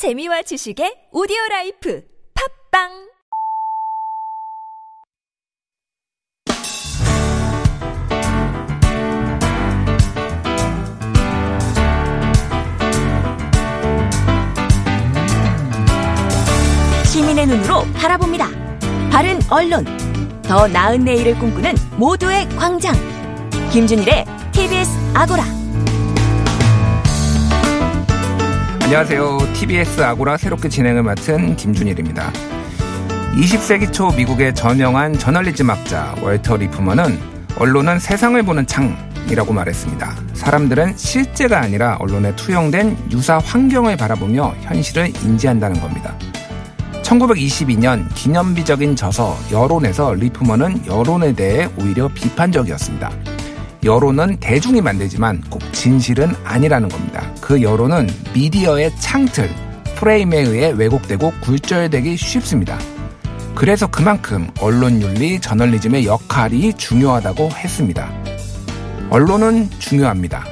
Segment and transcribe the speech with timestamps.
[0.00, 2.02] 재미와 지식의 오디오 라이프
[2.72, 2.88] 팟빵
[17.04, 18.48] 시민의 눈으로 바라봅니다.
[19.10, 19.84] 바른 언론,
[20.40, 22.94] 더 나은 내일을 꿈꾸는 모두의 광장.
[23.70, 25.59] 김준일의 TBS 아고라.
[28.90, 29.38] 안녕하세요.
[29.54, 32.32] TBS 아고라 새롭게 진행을 맡은 김준일입니다.
[33.36, 37.16] 20세기 초 미국의 전형한 저널리즘 학자 월터 리프먼은
[37.56, 40.12] 언론은 세상을 보는 창이라고 말했습니다.
[40.34, 46.12] 사람들은 실제가 아니라 언론에 투영된 유사 환경을 바라보며 현실을 인지한다는 겁니다.
[47.02, 53.08] 1922년 기념비적인 저서 여론에서 리프먼은 여론에 대해 오히려 비판적이었습니다.
[53.82, 57.22] 여론은 대중이 만들지만 꼭 진실은 아니라는 겁니다.
[57.40, 59.48] 그 여론은 미디어의 창틀,
[59.96, 62.78] 프레임에 의해 왜곡되고 굴절되기 쉽습니다.
[63.54, 68.10] 그래서 그만큼 언론 윤리, 저널리즘의 역할이 중요하다고 했습니다.
[69.08, 70.44] 언론은 중요합니다.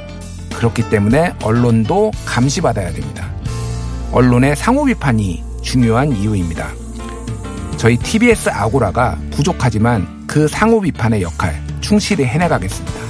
[0.54, 3.30] 그렇기 때문에 언론도 감시받아야 됩니다.
[4.10, 6.72] 언론의 상호 비판이 중요한 이유입니다.
[7.76, 13.07] 저희 TBS 아고라가 부족하지만 그 상호 비판의 역할 충실히 해나가겠습니다.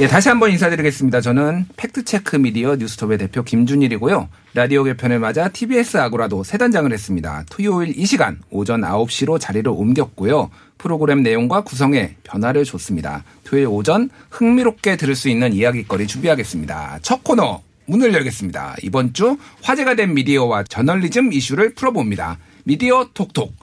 [0.00, 1.20] 예, 다시 한번 인사드리겠습니다.
[1.20, 4.28] 저는 팩트체크 미디어 뉴스톱의 대표 김준일이고요.
[4.52, 7.44] 라디오 개편을 맞아 TBS 아고라도 새 단장을 했습니다.
[7.48, 10.50] 토요일 이 시간 오전 9시로 자리를 옮겼고요.
[10.78, 13.22] 프로그램 내용과 구성에 변화를 줬습니다.
[13.44, 16.98] 토요일 오전 흥미롭게 들을 수 있는 이야기거리 준비하겠습니다.
[17.02, 18.74] 첫 코너 문을 열겠습니다.
[18.82, 22.38] 이번 주 화제가 된 미디어와 저널리즘 이슈를 풀어봅니다.
[22.64, 23.54] 미디어 톡톡.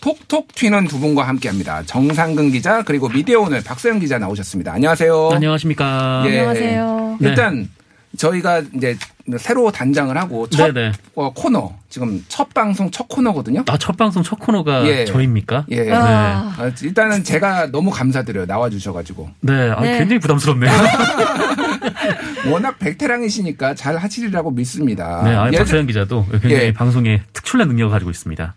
[0.00, 1.82] 톡톡 튀는 두 분과 함께합니다.
[1.84, 4.72] 정상근 기자 그리고 미디어 오늘 박서영 기자 나오셨습니다.
[4.72, 5.30] 안녕하세요.
[5.32, 6.22] 안녕하십니까.
[6.26, 6.38] 예.
[6.38, 7.18] 안녕하세요.
[7.20, 7.68] 일단
[8.16, 8.96] 저희가 이제
[9.38, 10.92] 새로 단장을 하고 첫 네네.
[11.14, 13.62] 어, 코너 지금 첫 방송 첫 코너거든요.
[13.68, 15.04] 아, 첫 방송 첫 코너가 예.
[15.04, 15.66] 저입니까?
[15.70, 15.84] 예.
[15.84, 15.92] 네.
[15.92, 16.52] 아.
[16.56, 18.46] 아, 일단은 제가 너무 감사드려요.
[18.46, 19.30] 나와 주셔가지고.
[19.42, 19.98] 네, 아, 네.
[19.98, 20.72] 굉장히 부담스럽네요.
[22.50, 25.22] 워낙 베테랑이시니까 잘 하시리라고 믿습니다.
[25.24, 26.72] 네, 아, 박서영 기자도 굉장히 예.
[26.72, 28.54] 방송에 특출난 능력을 가지고 있습니다.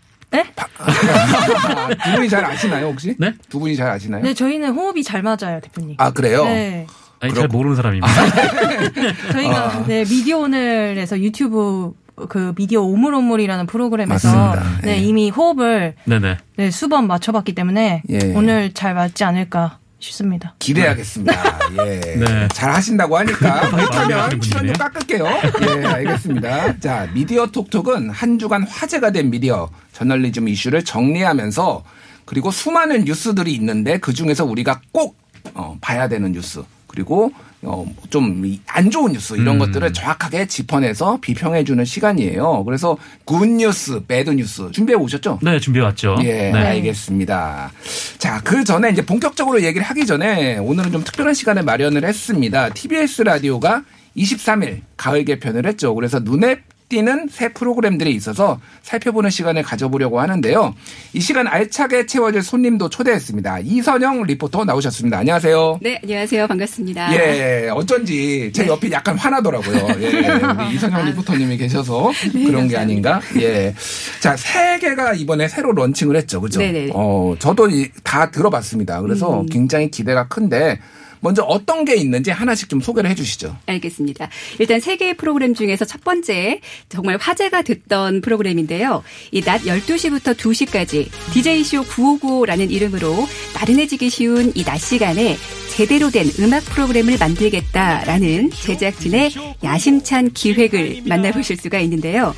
[0.78, 3.14] 아, 두 분이 잘 아시나요, 혹시?
[3.18, 3.32] 네?
[3.48, 4.22] 두 분이 잘 아시나요?
[4.22, 5.96] 네, 저희는 호흡이 잘 맞아요, 대표님.
[5.98, 6.44] 아, 그래요?
[6.44, 6.86] 네.
[7.20, 7.56] 아니, 잘 그렇고.
[7.58, 8.12] 모르는 사람입니다.
[9.32, 9.84] 저희가 아.
[9.86, 11.92] 네, 미디어 오늘에서 유튜브
[12.28, 14.54] 그 미디어 오물오물이라는 프로그램에서.
[14.82, 14.96] 네, 예.
[14.98, 16.36] 이미 호흡을 네네.
[16.56, 18.18] 네, 수번 맞춰봤기 때문에 예.
[18.34, 20.54] 오늘 잘 맞지 않을까 싶습니다.
[20.58, 21.58] 기대하겠습니다.
[21.78, 22.00] 예.
[22.18, 22.48] 네.
[22.52, 24.72] 잘 하신다고 하니까 그렇다면 하시는 출연료.
[24.74, 25.26] 깎을게요.
[25.26, 26.78] 예, 알겠습니다.
[26.80, 31.84] 자, 미디어 톡톡은 한 주간 화제가 된 미디어 저널리즘 이슈를 정리하면서
[32.24, 35.16] 그리고 수많은 뉴스들이 있는데 그 중에서 우리가 꼭
[35.54, 37.32] 어, 봐야 되는 뉴스 그리고
[37.66, 38.34] 어, 좀
[38.66, 39.58] 안 좋은 뉴스 이런 음.
[39.60, 42.64] 것들을 정확하게 짚어내서 비평해 주는 시간이에요.
[42.64, 45.38] 그래서 good news, bad news 준비해 오셨죠?
[45.42, 46.16] 네, 준비해 왔죠.
[46.22, 46.52] 예, 네.
[46.52, 47.72] 알겠습니다.
[48.18, 52.70] 자, 그 전에 이제 본격적으로 얘기를 하기 전에 오늘은 좀 특별한 시간을 마련을 했습니다.
[52.70, 53.84] TBS 라디오가
[54.16, 55.94] 23일 가을 개편을 했죠.
[55.94, 60.74] 그래서 눈에 띄는 새 프로그램들이 있어서 살펴보는 시간을 가져보려고 하는데요.
[61.14, 63.60] 이 시간 알차게 채워질 손님도 초대했습니다.
[63.60, 65.18] 이선영 리포터 나오셨습니다.
[65.18, 65.78] 안녕하세요.
[65.80, 66.46] 네, 안녕하세요.
[66.46, 67.14] 반갑습니다.
[67.14, 69.88] 예, 어쩐지 제 옆이 약간 화나더라고요.
[70.00, 73.20] 예, 이선영 리포터님이 계셔서 그런 게 아닌가?
[73.40, 73.74] 예.
[74.20, 76.40] 자, 세 개가 이번에 새로 런칭을 했죠.
[76.40, 76.60] 그죠?
[76.60, 76.90] 네 네.
[76.92, 79.00] 어, 저도 이- 다 들어봤습니다.
[79.00, 79.46] 그래서 음.
[79.46, 80.78] 굉장히 기대가 큰데
[81.24, 83.56] 먼저 어떤 게 있는지 하나씩 좀 소개를 해 주시죠.
[83.66, 84.28] 알겠습니다.
[84.58, 89.02] 일단 세 개의 프로그램 중에서 첫 번째 정말 화제가 됐던 프로그램인데요.
[89.32, 95.36] 이 낮 12시부터 2시까지 DJ쇼 959라는 이름으로 나른해지기 쉬운 이 낮 시간에
[95.74, 99.32] 제대로 된 음악 프로그램을 만들겠다라는 제작진의
[99.64, 102.34] 야심찬 기획을 만나보실 수가 있는데요.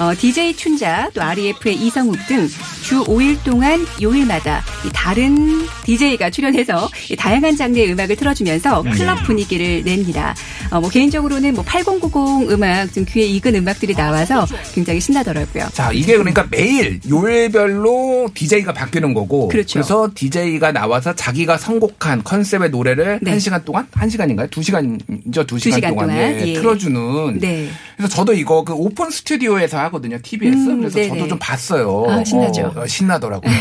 [0.00, 2.48] 어, DJ 춘자, 또 REF의 이성욱 등
[2.90, 9.84] 주 5일 동안 요일마다 이 다른 DJ가 출연해서 이 다양한 장르의 음악을 틀어주면서 클럽 분위기를
[9.84, 10.34] 냅니다.
[10.72, 15.68] 어, 뭐 개인적으로는 뭐 8090 음악, 좀 귀에 익은 음악들이 나와서 굉장히 신나더라고요.
[15.72, 19.46] 자, 이게 그러니까 매일 요일별로 DJ가 바뀌는 거고.
[19.46, 19.78] 그렇죠.
[19.78, 23.30] 래서 DJ가 나와서 자기가 선곡한 컨셉의 노래를 네.
[23.30, 23.86] 한 시간 동안?
[23.92, 24.48] 한 시간인가요?
[24.48, 25.46] 두 시간이죠?
[25.46, 26.52] 두 시간, 시간 동안, 동안, 예, 예.
[26.54, 27.38] 틀어주는.
[27.38, 27.68] 네.
[27.96, 30.18] 그래서 저도 이거 그 오픈 스튜디오에서 하거든요.
[30.22, 30.68] TBS.
[30.68, 31.08] 음, 그래서 네네.
[31.08, 32.06] 저도 좀 봤어요.
[32.08, 32.72] 아, 신나죠.
[32.74, 33.52] 어, 어, 신나더라고요.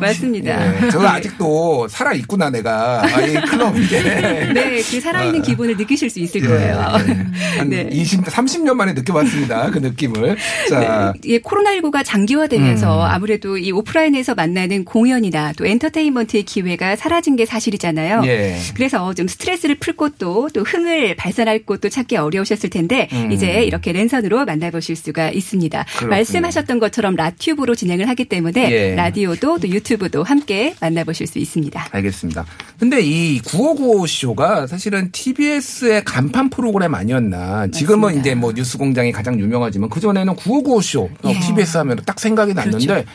[0.00, 0.86] 맞습니다.
[0.86, 4.52] 예, 저가 아직도 살아 있구나 내가 아, 이 클럽인데.
[4.54, 5.42] 네, 그 살아있는 어.
[5.42, 6.76] 기분을 느끼실 수 있을 예, 거예요.
[6.76, 7.58] 예.
[7.58, 7.88] 한 네.
[7.90, 9.70] 20, 30년 만에 느껴봤습니다.
[9.70, 10.36] 그 느낌을.
[10.68, 13.10] 자, 예, 코로나19가 장기화되면서 음.
[13.10, 18.22] 아무래도 이 오프라인에서 만나는 공연이나 또 엔터테인먼트의 기회가 사라진 게 사실이잖아요.
[18.26, 18.58] 예.
[18.74, 23.32] 그래서 좀 스트레스를 풀 곳도 또 흥을 발산할 곳도 찾기 어려우셨을 텐데 음.
[23.32, 25.55] 이제 이렇게 랜선으로 만나보실 수가 있습니다.
[25.58, 26.10] 그렇군요.
[26.10, 28.94] 말씀하셨던 것처럼 라튜브로 진행을 하기 때문에 예.
[28.94, 31.88] 라디오도 또 유튜브도 함께 만나보실 수 있습니다.
[31.90, 32.44] 알겠습니다.
[32.78, 37.68] 근데 이 9595 쇼가 사실은 TBS의 간판 프로그램 아니었나.
[37.68, 38.20] 지금은 맞습니다.
[38.20, 41.02] 이제 뭐 뉴스 공장이 가장 유명하지만 그전에는 9595 쇼.
[41.22, 41.40] 어, 예.
[41.40, 43.08] TBS 하면 딱 생각이 났는데 그렇죠.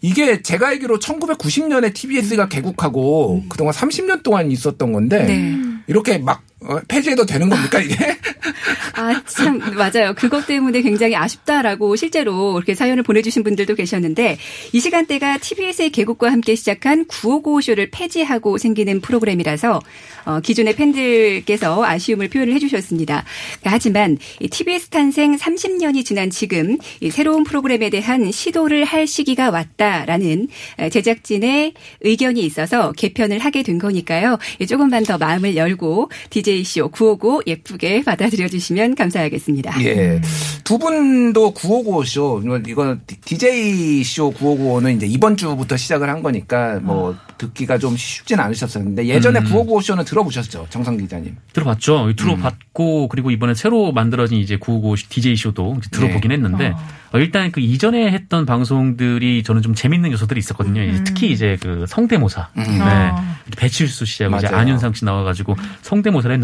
[0.00, 5.26] 이게 제가 알기로 1990년에 TBS가 개국하고 그동안 30년 동안 있었던 건데 음.
[5.26, 5.82] 네.
[5.86, 6.51] 이렇게 막 어,
[6.88, 7.96] 폐지해도 되는 겁니까 이게?
[8.94, 10.14] 아, 참, 맞아요.
[10.14, 14.38] 그것 때문에 굉장히 아쉽다라고 실제로 이렇게 사연을 보내주신 분들도 계셨는데,
[14.72, 19.80] 이 시간대가 TBS의 개국과 함께 시작한 9595쇼를 폐지하고 생기는 프로그램이라서,
[20.24, 23.24] 어, 기존의 팬들께서 아쉬움을 표현을 해주셨습니다.
[23.64, 30.48] 하지만, 이 TBS 탄생 30년이 지난 지금, 이 새로운 프로그램에 대한 시도를 할 시기가 왔다라는
[30.90, 34.38] 제작진의 의견이 있어서 개편을 하게 된 거니까요.
[34.60, 39.82] 예, 조금만 더 마음을 열고, DJ 쇼 959 예쁘게 받아들여 주시면 감사하겠습니다.
[39.84, 40.20] 예.
[40.64, 47.96] 두 분도 9595쇼, 이건 DJ쇼 9595는 이제 이번 주부터 시작을 한 거니까 뭐 듣기가 좀
[47.96, 49.44] 쉽진 않으셨었는데 예전에 음.
[49.44, 50.66] 9595쇼는 들어보셨죠?
[50.70, 51.36] 정상 기자님.
[51.52, 52.12] 들어봤죠.
[52.16, 56.34] 들어봤고 그리고 이번에 새로 만들어진 이제 955 DJ 쇼도 들어보긴 네.
[56.34, 56.74] 했는데
[57.12, 60.82] 어, 일단 그 이전에 했던 방송들이 저는 좀 재밌는 요소들이 있었거든요.
[60.82, 62.48] 이제 특히 이제 그 성대모사.
[62.56, 62.64] 네.
[62.80, 63.36] 아.
[63.56, 64.60] 배칠수 씨하고 이제 맞아요.
[64.62, 66.41] 안윤상 씨 나와가지고 성대모사를 했는데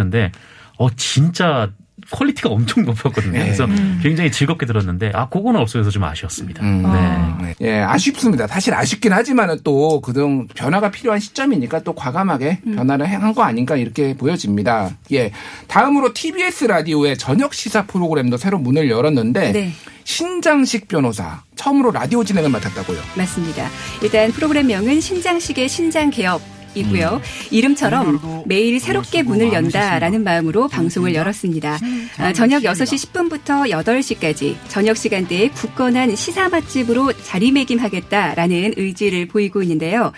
[0.79, 1.71] 어 진짜
[2.12, 3.33] quality가 엄청 높았거든요.
[3.33, 3.41] 네.
[3.41, 3.67] 그래서
[4.00, 6.62] 굉장히 즐겁게 들었는데 아 그거는 없어서 좀 아쉬웠습니다.
[6.62, 6.83] 음.
[6.85, 7.45] 네.
[7.49, 7.55] 네.
[7.61, 8.47] 예, 아쉽습니다.
[8.47, 14.15] 사실 아쉽긴 하지만은 또 그동 변화가 필요한 시점이니까 또 과감하게 변화를 한 거 아닌가 이렇게
[14.17, 14.91] 보여집니다.
[15.12, 15.33] 예.
[15.67, 19.73] 다음으로 TBS 라디오의 저녁 시사 프로그램도 새로 문을 열었는데 네.
[20.05, 22.99] 신장식 변호사 처음으로 라디오 진행을 맡았다고요.
[23.17, 23.69] 맞습니다.
[24.03, 26.41] 일단 프로그램명은 신장식의 신장 개업.
[26.75, 27.20] 이고요.
[27.50, 31.79] 이름처럼 매일 새롭게 문을 연다라는 마음으로 방송을 열었습니다.
[32.19, 40.12] 아, 저녁 6시 10분부터 8시까지 저녁 시간대에 굳건한 시사 맛집으로 자리매김하겠다라는 의지를 보이고 있는데요.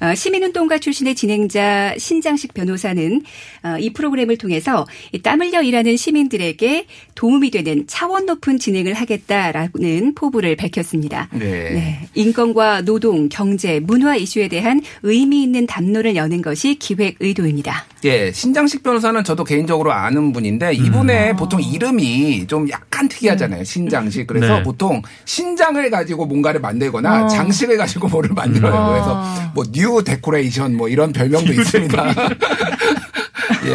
[0.00, 3.22] 어, 시민운동가 출신의 진행자 신장식 변호사는
[3.62, 10.56] 어, 이 프로그램을 통해서 이땀 흘려 일하는 시민들에게 도움이 되는 차원 높은 진행을 하겠다라는 포부를
[10.56, 11.28] 밝혔습니다.
[11.32, 11.38] 네.
[11.38, 12.08] 네.
[12.14, 17.86] 인권과 노동, 경제, 문화 이슈에 대한 의미 있는 담론을 여는 것이 기획 의도입니다.
[18.04, 23.62] 예, 신장식 변호사는 저도 개인적으로 아는 분인데 이분의 보통 이름이 좀 약 간 특이하잖아요.
[23.64, 24.26] 신장식.
[24.26, 24.62] 그래서 네.
[24.62, 27.28] 보통 신장을 가지고 뭔가를 만들거나 어.
[27.28, 28.74] 장식을 가지고 뭐를 만들어요.
[28.74, 28.90] 어.
[28.90, 32.06] 그래서 뭐 new decoration 뭐 이런 별명도 있습니다.
[33.66, 33.74] 예.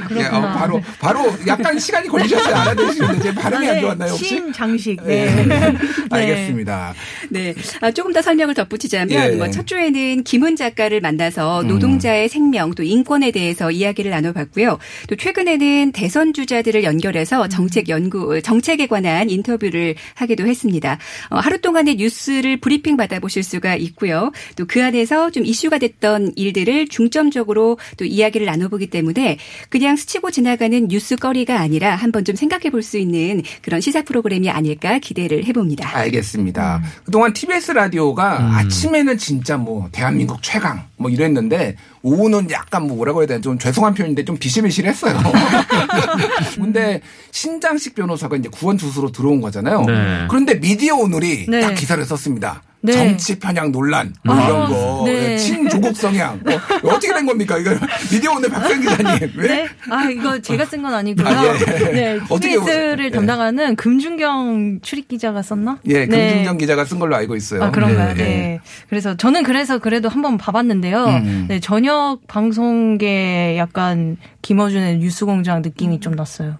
[0.00, 0.38] 아, 예, 그렇구나.
[0.38, 2.54] 어, 바로 바로 약간 시간이 걸리셨어요.
[2.54, 4.24] 알아들으시는데 제 발음이 안 좋았나요 혹시?
[4.26, 5.00] 신장식.
[5.06, 5.26] 예.
[5.44, 5.74] 네.
[6.10, 6.94] 알겠습니다.
[7.28, 7.54] 네.
[7.80, 9.36] 아, 조금 더 설명을 덧붙이자면 예.
[9.36, 14.78] 뭐첫 주에는 김훈 작가를 만나서 노동자의 생명 또 인권에 대해서 이야기를 나눠봤고요.
[15.08, 20.98] 또 최근에는 대선 주자들을 연결해서 정책 연구 정책에 관한 인터뷰를 하기도 했습니다.
[21.30, 24.32] 어, 하루 동안의 뉴스를 브리핑 받아보실 수가 있고요.
[24.56, 29.36] 또 그 안에서 좀 이슈가 됐던 일들을 중점적으로 또 이야기를 나눠보기 때문에
[29.68, 34.98] 그냥 스치고 지나가는 뉴스거리가 아니라 한번 좀 생각해 볼 수 있는 그런 시사 프로그램이 아닐까
[34.98, 35.96] 기대를 해봅니다.
[35.96, 36.82] 알겠습니다.
[37.04, 43.26] 그동안 TBS 라디오가 아침에는 진짜 뭐 대한민국 최강 뭐 이랬는데 오후는 약간 뭐 뭐라고 해야
[43.26, 45.18] 되나 좀 죄송한 표현인데 좀 비실비실했어요.
[46.56, 47.00] 근데
[47.30, 49.82] 신장식 변호사가 이제 구원 투수로 들어온 거잖아요.
[49.82, 50.26] 네.
[50.28, 51.60] 그런데 미디어 오늘이 네.
[51.60, 52.62] 딱 기사를 썼습니다.
[52.82, 52.92] 네.
[52.92, 55.36] 정치 편향 논란 뭐 아, 이런 거 네.
[55.36, 56.54] 친조국 성향 뭐
[56.92, 57.72] 어떻게 된 겁니까 이거
[58.10, 59.68] 미디어 오늘 박상 기자님 왜 네?
[59.90, 61.26] 아, 이거 제가 쓴 건 아니고요.
[61.28, 61.92] 아, 예.
[61.92, 62.18] 네.
[62.30, 62.94] 어떻게 보세요?
[62.96, 63.10] TBS를 예.
[63.10, 65.78] 담당하는 금준경 출입 기자가 썼나?
[65.88, 66.28] 예 네.
[66.28, 67.64] 금준경 기자가 쓴 걸로 알고 있어요.
[67.64, 68.14] 아, 그런가요?
[68.16, 68.24] 예, 예.
[68.24, 68.60] 네.
[68.88, 71.04] 그래서 저는 그래서 그래도 한번 봐봤는데요.
[71.04, 71.44] 음.
[71.48, 76.56] 네, 저녁 방송계 약간 김어준의 뉴스공장 느낌이 좀 났어요.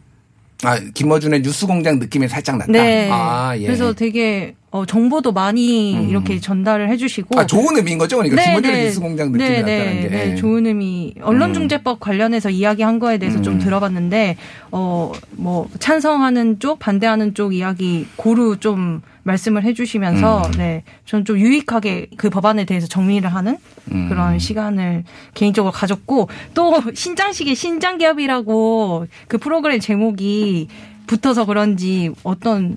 [0.62, 2.70] 아 김어준의 뉴스공장 느낌이 살짝 났다.
[2.72, 3.08] 네.
[3.10, 3.64] 아, 예.
[3.64, 7.38] 그래서 되게 어, 정보도 많이 이렇게 전달을 해주시고.
[7.38, 8.16] 아, 좋은 의미인 거죠?
[8.18, 8.84] 그러니까 네, 김어준의 네.
[8.84, 10.08] 뉴스 공장 느낌이 네, 났다는 네, 게.
[10.08, 11.12] 네, 좋은 의미.
[11.20, 13.58] 언론중재법 관련해서 이야기한 거에 대해서 좀 음.
[13.58, 14.36] 들어봤는데,
[14.70, 20.52] 어, 뭐, 찬성하는 쪽, 반대하는 쪽 이야기 고루 좀 말씀을 해주시면서, 음.
[20.52, 23.56] 네, 저는 좀 유익하게 그 법안에 대해서 정리를 하는
[23.90, 24.08] 음.
[24.08, 25.02] 그런 시간을
[25.34, 30.68] 개인적으로 가졌고, 또 신장식의 신장기업이라고 그 프로그램 제목이
[31.08, 32.76] 붙어서 그런지 어떤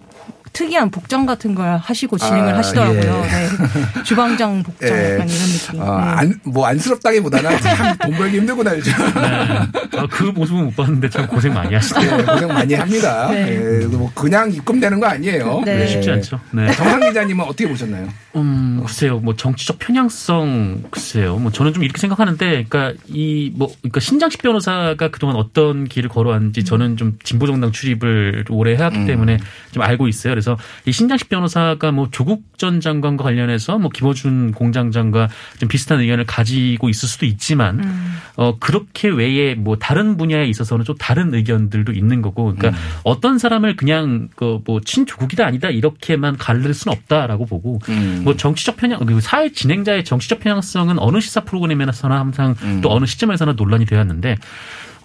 [0.54, 3.24] 특이한 복장 같은 걸 하시고 진행을 아, 하시더라고요.
[3.26, 3.28] 예.
[3.28, 4.04] 네.
[4.04, 5.14] 주방장 복장 예.
[5.14, 5.82] 약간 이런 느낌.
[5.82, 6.04] 어, 네.
[6.04, 8.94] 안, 뭐 안쓰럽다기보다는 참돈 벌기 힘들구나 요즘.
[8.98, 10.00] 네.
[10.00, 12.20] 아, 그 모습은 못 봤는데 참 고생 많이 하시더라고요.
[12.20, 13.28] 예, 고생 많이 합니다.
[13.32, 13.82] 네.
[13.82, 15.62] 예, 뭐 그냥 입금되는 거 아니에요.
[15.66, 15.82] 네.
[15.82, 15.88] 예.
[15.88, 16.40] 쉽지 않죠.
[16.52, 16.72] 네.
[16.74, 18.08] 정상 기자님은 어떻게 보셨나요?
[18.36, 21.38] 음, 글쎄요, 뭐 정치적 편향성, 글쎄요.
[21.38, 26.64] 뭐 저는 좀 이렇게 생각하는데, 그러니까 이 뭐, 그러니까 신장식 변호사가 그동안 어떤 길을 걸어왔는지
[26.64, 29.06] 저는 좀 진보정당 출입을 오래 해왔기 음.
[29.06, 29.38] 때문에
[29.72, 30.32] 좀 알고 있어요.
[30.44, 36.26] 그래서 이 신장식 변호사가 뭐 조국 전 장관과 관련해서 뭐 김어준 공장장과 좀 비슷한 의견을
[36.26, 38.16] 가지고 있을 수도 있지만, 음.
[38.36, 42.74] 어, 그렇게 외에 뭐 다른 분야에 있어서는 좀 다른 의견들도 있는 거고, 그러니까 음.
[43.04, 48.22] 어떤 사람을 그냥 그 뭐 친조국이다 아니다 이렇게만 가를 수는 없다라고 보고, 음.
[48.24, 52.82] 뭐 정치적 편향, 그리고 사회 진행자의 정치적 편향성은 어느 시사 프로그램에서나 항상 음.
[52.82, 54.38] 또 어느 시점에서나 논란이 되었는데,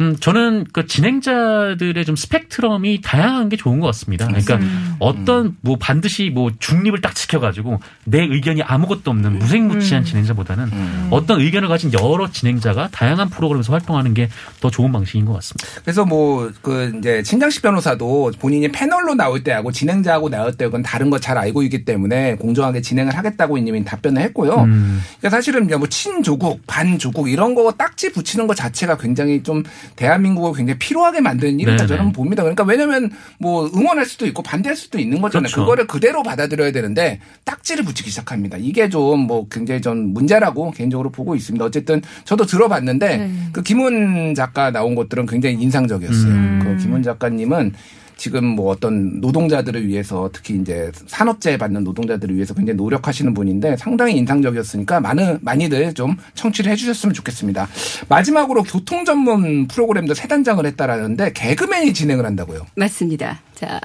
[0.00, 4.26] 음, 저는 그 진행자들의 좀 스펙트럼이 다양한 게 좋은 것 같습니다.
[4.26, 4.94] 그러니까 음.
[4.98, 10.04] 어떤 뭐 반드시 뭐 중립을 딱 지켜가지고 내 의견이 아무것도 없는 무색무취한 음.
[10.04, 11.08] 진행자보다는 음.
[11.10, 14.28] 어떤 의견을 가진 여러 진행자가 다양한 프로그램에서 활동하는 게
[14.60, 15.66] 더 좋은 방식인 것 같습니다.
[15.82, 21.18] 그래서 뭐 그 이제 신장식 변호사도 본인이 패널로 나올 때하고 진행자하고 나올 때하고는 다른 거
[21.18, 24.54] 잘 알고 있기 때문에 공정하게 진행을 하겠다고 이님이 답변을 했고요.
[24.62, 25.00] 음.
[25.18, 29.62] 그러니까 사실은 뭐 친조국, 반조국 이런 거 딱지 붙이는 것 자체가 굉장히 좀
[29.96, 31.86] 대한민국을 굉장히 필요하게 만드는 일이다 네네.
[31.86, 32.42] 저는 봅니다.
[32.42, 35.48] 그러니까 왜냐면 뭐 응원할 수도 있고 반대할 수도 있는 거잖아요.
[35.48, 35.60] 그렇죠.
[35.60, 38.56] 그거를 그대로 받아들여야 되는데 딱지를 붙이기 시작합니다.
[38.58, 41.64] 이게 좀 뭐 굉장히 전 문제라고 개인적으로 보고 있습니다.
[41.64, 43.30] 어쨌든 저도 들어봤는데 네.
[43.52, 46.32] 그 김훈 작가 나온 것들은 굉장히 인상적이었어요.
[46.32, 46.60] 음.
[46.64, 47.74] 그 김훈 작가님은
[48.18, 54.16] 지금 뭐 어떤 노동자들을 위해서 특히 이제 산업재해 받는 노동자들을 위해서 굉장히 노력하시는 분인데 상당히
[54.16, 57.68] 인상적이었으니까 많은 많이들 좀 청취를 해주셨으면 좋겠습니다.
[58.08, 62.66] 마지막으로 교통 전문 프로그램도 세 단장을 했다라는데 개그맨이 진행을 한다고요.
[62.74, 63.40] 맞습니다.
[63.54, 63.80] 자,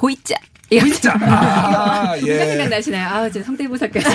[0.00, 0.34] 호이자.
[0.70, 2.46] 이거 진짜 아, 누가 예.
[2.46, 3.08] 생각 나시나요?
[3.08, 4.06] 아, 저 성대모사까지.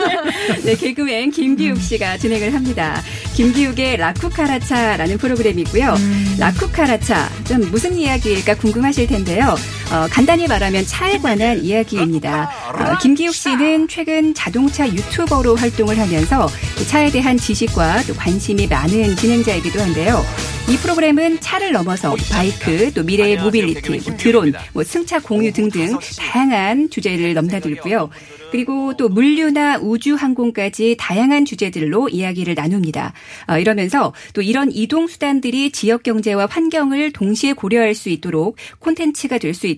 [0.64, 3.02] 네, 개그맨 김기욱 씨가 진행을 합니다.
[3.34, 5.94] 김기욱의 라쿠카라차라는 프로그램이고요.
[6.38, 9.54] 라쿠카라차, 좀 무슨 이야기일까 궁금하실 텐데요.
[9.90, 12.50] 어, 간단히 말하면 차에 관한 이야기입니다.
[12.74, 16.46] 어, 김기욱 씨는 최근 자동차 유튜버로 활동을 하면서
[16.78, 20.22] 이 차에 대한 지식과 또 관심이 많은 진행자이기도 한데요.
[20.68, 26.90] 이 프로그램은 차를 넘어서 바이크, 또 미래의 모빌리티, 뭐 드론, 뭐 승차 공유 등등 다양한
[26.90, 28.10] 주제를 넘나들고요.
[28.50, 33.12] 그리고 또 물류나 우주 항공까지 다양한 주제들로 이야기를 나눕니다.
[33.46, 39.54] 어, 이러면서 또 이런 이동 수단들이 지역 경제와 환경을 동시에 고려할 수 있도록 콘텐츠가 될
[39.54, 39.77] 수 있도록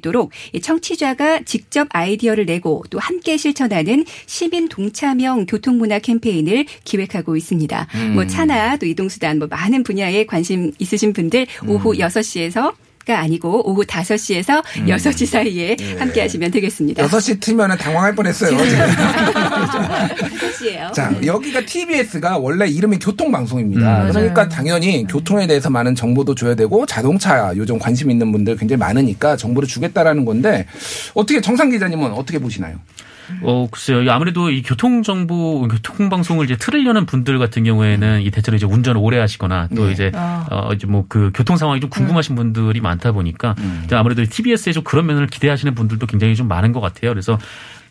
[0.53, 7.87] 이 청취자가 직접 아이디어를 내고 또 함께 실천하는 시민 동참형 교통문화 캠페인을 기획하고 있습니다.
[8.15, 12.75] 뭐 차나 또 이동 수단 뭐 많은 분야에 관심 있으신 분들 오후 6시에서
[13.11, 17.05] 가 아니고 오후 5시에서 6시 사이에 함께 하시면 되겠습니다.
[17.09, 18.57] 6시 트면은 당황할 뻔했어요.
[18.57, 20.93] 5시예요.
[20.93, 24.05] 자, 여기가 TBS가 원래 이름이 교통방송입니다.
[24.05, 24.49] 음, 그러니까 맞아요.
[24.49, 29.69] 당연히 교통에 대해서 많은 정보도 줘야 되고 자동차 요즘 관심 있는 분들 굉장히 많으니까 정보를
[29.69, 30.67] 주겠다라는 건데
[31.15, 32.77] 어떻게 정상 기자님은 어떻게 보시나요?
[33.43, 34.11] 어, 글쎄요.
[34.11, 39.69] 아무래도 이 교통정보, 교통방송을 이제 틀으려는 분들 같은 경우에는 이 대체로 이제 운전을 오래 하시거나
[39.77, 39.93] 또 네.
[39.93, 40.47] 이제, 아.
[40.51, 44.85] 어, 이제 뭐 그 교통 상황이 좀 궁금하신 분들이 많다 보니까 이제 아무래도 TBS에 좀
[44.85, 47.11] 그런 면을 기대하시는 분들도 굉장히 좀 많은 것 같아요.
[47.11, 47.37] 그래서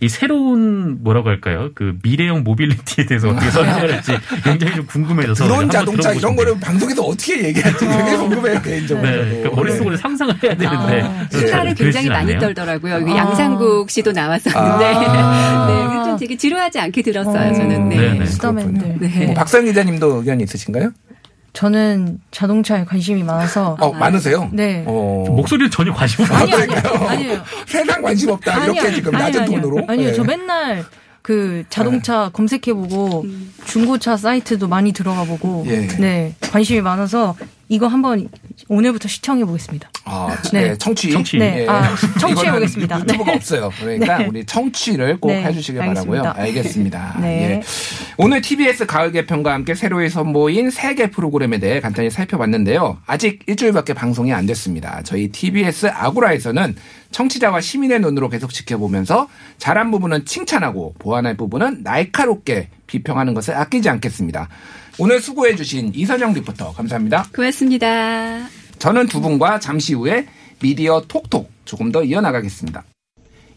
[0.02, 1.72] 이 새로운 뭐라고 할까요?
[1.76, 4.14] 그 미래형 mobility에 대해서 어떻게 설명을 할지
[4.46, 9.06] 굉장히 좀 궁금해져서 드론 자동차 이런 거를 방송에서 어떻게 얘기할지 되게 궁금해요 개인적으로.
[9.06, 9.24] 싶네요.
[9.26, 12.40] 네, 그러니까 머릿속으로 상상을 해야 되는데 아, 수다를 굉장히 많이 않네요.
[12.40, 12.94] 떨더라고요.
[12.94, 13.18] 여기 아.
[13.18, 15.68] 양상국 씨도 나왔었는데, 아.
[15.68, 17.54] 네, 좀 되게 지루하지 않게 들었어요.
[17.54, 17.90] 저는.
[17.90, 17.98] 네.
[17.98, 18.26] 네네.
[18.26, 18.96] 수다맨들.
[19.00, 19.26] 네.
[19.26, 20.92] 뭐 박상 기자님도 의견 있으신가요?
[21.54, 23.76] 저는 자동차에 관심이 많아서.
[23.80, 24.50] 어 많으세요?
[24.52, 24.84] 네.
[24.86, 25.26] 어.
[25.30, 26.38] 목소리는 전혀 관심 없어요.
[26.40, 26.74] 아니, 아니,
[27.08, 27.42] 아니에요.
[27.66, 29.62] 세상 관심 없다 이렇게 아니요, 지금 아니요, 낮은 아니요.
[29.62, 29.86] 톤으로.
[29.88, 30.14] 아니요, 네.
[30.14, 30.86] 저 맨날
[31.22, 33.54] 그 자동차 검색해보고 음.
[33.66, 35.88] 중고차 사이트도 많이 들어가보고 예.
[36.00, 37.36] 네 관심이 많아서
[37.72, 38.28] 이거 한번
[38.68, 39.90] 오늘부터 시청해 보겠습니다.
[40.06, 40.70] 아, 네.
[40.70, 40.78] 네.
[40.80, 41.12] 청취.
[41.12, 41.38] 청취.
[41.38, 43.00] 네, 아, 청취해 보겠습니다.
[43.02, 43.36] 유튜브가 네.
[43.38, 43.72] 없어요.
[43.80, 44.26] 그러니까 네.
[44.26, 46.24] 우리 청취를 꼭 네, 해주시길 알겠습니다.
[46.24, 46.44] 바라고요.
[46.46, 47.18] 알겠습니다.
[47.22, 47.28] 네.
[47.44, 47.62] 예.
[48.18, 52.98] 오늘 TBS 가을 개편과 함께 새로이 선보인 세 개 프로그램에 대해 간단히 살펴봤는데요.
[53.06, 55.02] 아직 일주일밖에 방송이 안 됐습니다.
[55.04, 56.76] 저희 TBS 아고라에서는
[57.12, 64.50] 청취자와 시민의 눈으로 계속 지켜보면서 잘한 부분은 칭찬하고 보완할 부분은 날카롭게 비평하는 것을 아끼지 않겠습니다.
[65.02, 67.28] 오늘 수고해주신 이선영 리포터 감사합니다.
[67.34, 68.50] 고맙습니다.
[68.80, 70.28] 저는 두 분과 잠시 후에
[70.62, 72.84] 미디어 톡톡 조금 더 이어나가겠습니다.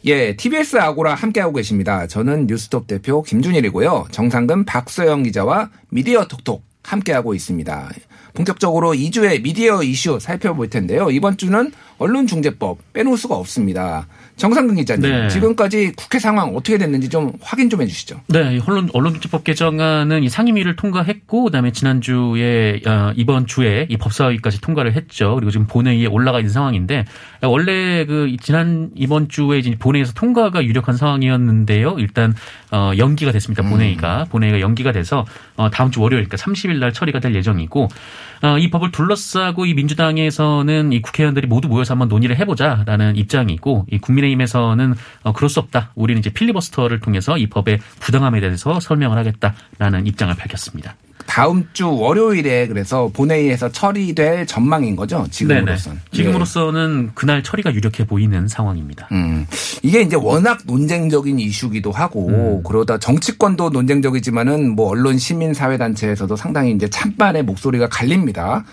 [0.05, 2.07] 예, TBS 아고라 함께하고 계십니다.
[2.07, 4.07] 저는 뉴스톱 대표 김준일이고요.
[4.13, 7.91] 정상근 박서영 기자와 미디어 톡톡 함께하고 있습니다.
[8.35, 11.11] 본격적으로 2주의 미디어 이슈 살펴볼 텐데요.
[11.11, 14.07] 이번 주는 언론중재법 빼놓을 수가 없습니다.
[14.37, 15.29] 정상근 기자님, 네.
[15.29, 18.21] 지금까지 국회 상황 어떻게 됐는지 좀 확인 좀 해주시죠.
[18.29, 24.61] 네, 이 언론 언론중재법 개정안은 이 상임위를 통과했고 그다음에 지난주에 어, 이번 주에 이 법사위까지
[24.61, 25.35] 통과를 했죠.
[25.35, 27.05] 그리고 지금 본회의에 올라가 있는 상황인데
[27.43, 31.97] 원래 그 지난 이번 주에 이제 본회의에서 통과가 유력한 상황이었는데요.
[31.99, 32.35] 일단
[32.71, 33.62] 어, 연기가 됐습니다.
[33.69, 37.89] 본회의가 본회의가 연기가 돼서 어, 다음 주 월요일 그러니까 30일 날 처리가 될 예정이고
[38.43, 43.99] 어, 이 법을 둘러싸고 이 민주당에서는 이 국회의원들이 모두 모여서 한번 논의를 해보자라는 입장이고 이
[43.99, 45.93] 국민 의힘에서는 어, 그럴 수 없다.
[45.95, 50.97] 우리는 이제 필리버스터를 통해서 이 법의 부당함에 대해서 설명을 하겠다라는 입장을 밝혔습니다.
[51.26, 55.26] 다음 주 월요일에 그래서 본회의에서 처리될 전망인 거죠.
[55.31, 55.95] 지금으로선.
[55.95, 56.05] 네네.
[56.12, 59.09] 지금으로서는 그날 처리가 유력해 보이는 상황입니다.
[59.12, 59.47] 음.
[59.83, 62.62] 이게 이제 워낙 논쟁적인 이슈기도 하고 음.
[62.64, 68.64] 그러다 정치권도 논쟁적이지만은 뭐 언론 시민 사회 단체에서도 상당히 이제 찬반의 목소리가 갈립니다.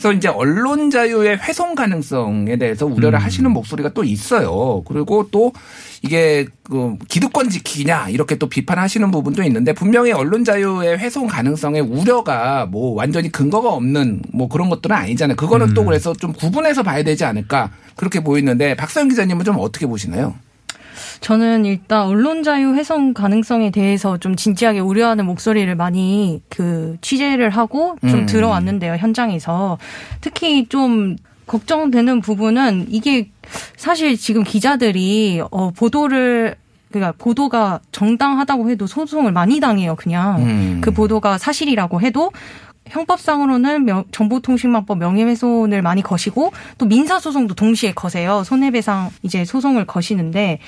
[0.00, 3.22] 그래서 이제 언론 자유의 훼손 가능성에 대해서 우려를 음.
[3.22, 4.82] 하시는 목소리가 또 있어요.
[4.86, 5.52] 그리고 또
[6.02, 12.64] 이게 그 기득권 지키냐 이렇게 또 비판하시는 부분도 있는데 분명히 언론 자유의 훼손 가능성의 우려가
[12.64, 15.36] 뭐 완전히 근거가 없는 뭐 그런 것들은 아니잖아요.
[15.36, 15.86] 그거는 또 음.
[15.88, 20.34] 그래서 좀 구분해서 봐야 되지 않을까 그렇게 보이는데 박서영 기자님은 좀 어떻게 보시나요?
[21.20, 27.96] 저는 일단 언론 자유 훼손 가능성에 대해서 좀 진지하게 우려하는 목소리를 많이 그 취재를 하고
[28.00, 28.26] 좀 음.
[28.26, 29.78] 들어왔는데요, 현장에서.
[30.20, 33.30] 특히 좀 걱정되는 부분은 이게
[33.76, 36.54] 사실 지금 기자들이 어 보도를
[36.90, 40.42] 그러니까 보도가 정당하다고 해도 소송을 많이 당해요, 그냥.
[40.42, 40.80] 음.
[40.82, 42.32] 그 보도가 사실이라고 해도
[42.88, 48.42] 형법상으로는 명- 정보통신망법 명예훼손을 많이 거시고 또 민사소송도 동시에 거세요.
[48.44, 50.58] 손해배상 이제 소송을 거시는데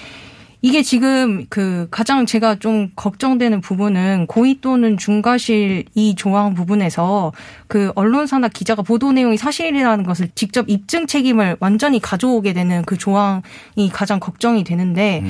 [0.65, 7.33] 이게 지금 그 가장 제가 좀 걱정되는 부분은 고의 또는 중과실 이 조항 부분에서
[7.67, 13.91] 그 언론사나 기자가 보도 내용이 사실이라는 것을 직접 입증 책임을 완전히 가져오게 되는 그 조항이
[13.93, 15.25] 가장 걱정이 되는데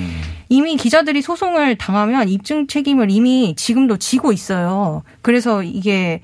[0.50, 5.02] 이미 기자들이 소송을 당하면 입증 책임을 이미 지금도 지고 있어요.
[5.22, 6.20] 그래서 이게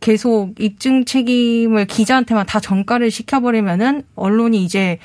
[0.00, 4.98] 계속 입증 책임을 기자한테만 다 전가를 시켜버리면은 언론이 이제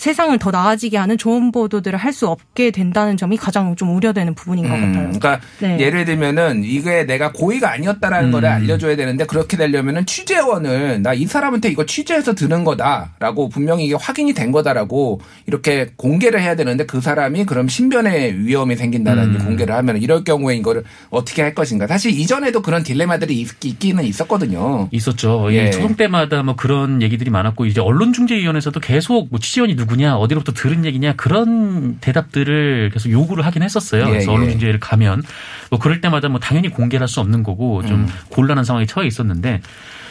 [0.00, 4.66] 세상을 더 나아지게 하는 좋은 보도들을 할 수 없게 된다는 점이 가장 좀 우려되는 부분인
[4.68, 5.02] 것 음, 같아요.
[5.04, 5.78] 그러니까 네.
[5.78, 8.32] 예를 들면은 이게 내가 고의가 아니었다라는 음.
[8.32, 13.94] 거를 알려줘야 되는데 그렇게 되려면은 취재원을 나 이 사람한테 이거 취재해서 들은 거다라고 분명히 이게
[13.94, 19.44] 확인이 된 거다라고 이렇게 공개를 해야 되는데 그 사람이 그럼 신변의 위험이 생긴다는 음.
[19.44, 21.86] 공개를 하면 이럴 경우에 이거를 어떻게 할 것인가.
[21.86, 24.88] 사실 이전에도 그런 딜레마들이 있, 있기는 있었거든요.
[24.92, 25.48] 있었죠.
[25.52, 25.68] 예.
[25.68, 30.52] 이 초동 때마다 뭐 그런 얘기들이 많았고 이제 언론중재위원회에서도 계속 뭐 취재원이 누구 냐 어디로부터
[30.52, 34.04] 들은 얘기냐 그런 대답들을 계속 요구를 하긴 했었어요.
[34.06, 34.36] 예, 그래서 예.
[34.36, 35.22] 언론 중재를 가면
[35.70, 38.08] 뭐 그럴 때마다 뭐 당연히 공개할 수 없는 거고 좀 음.
[38.30, 39.60] 곤란한 상황에 처해 있었는데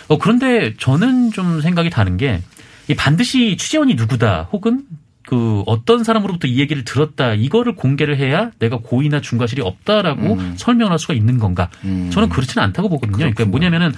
[0.08, 2.42] 어 그런데 저는 좀 생각이 다른 게
[2.90, 4.82] 이 반드시 취재원이 누구다 혹은
[5.28, 10.56] 그 어떤 사람으로부터 이 얘기를 들었다 이거를 공개를 해야 내가 고의나 중과실이 없다라고 음.
[10.58, 11.70] 설명할 수가 있는 건가?
[11.86, 12.10] 음.
[12.12, 13.18] 저는 그렇지는 않다고 보거든요.
[13.18, 13.52] 그러니까 그렇군요.
[13.52, 13.94] 뭐냐면은 어,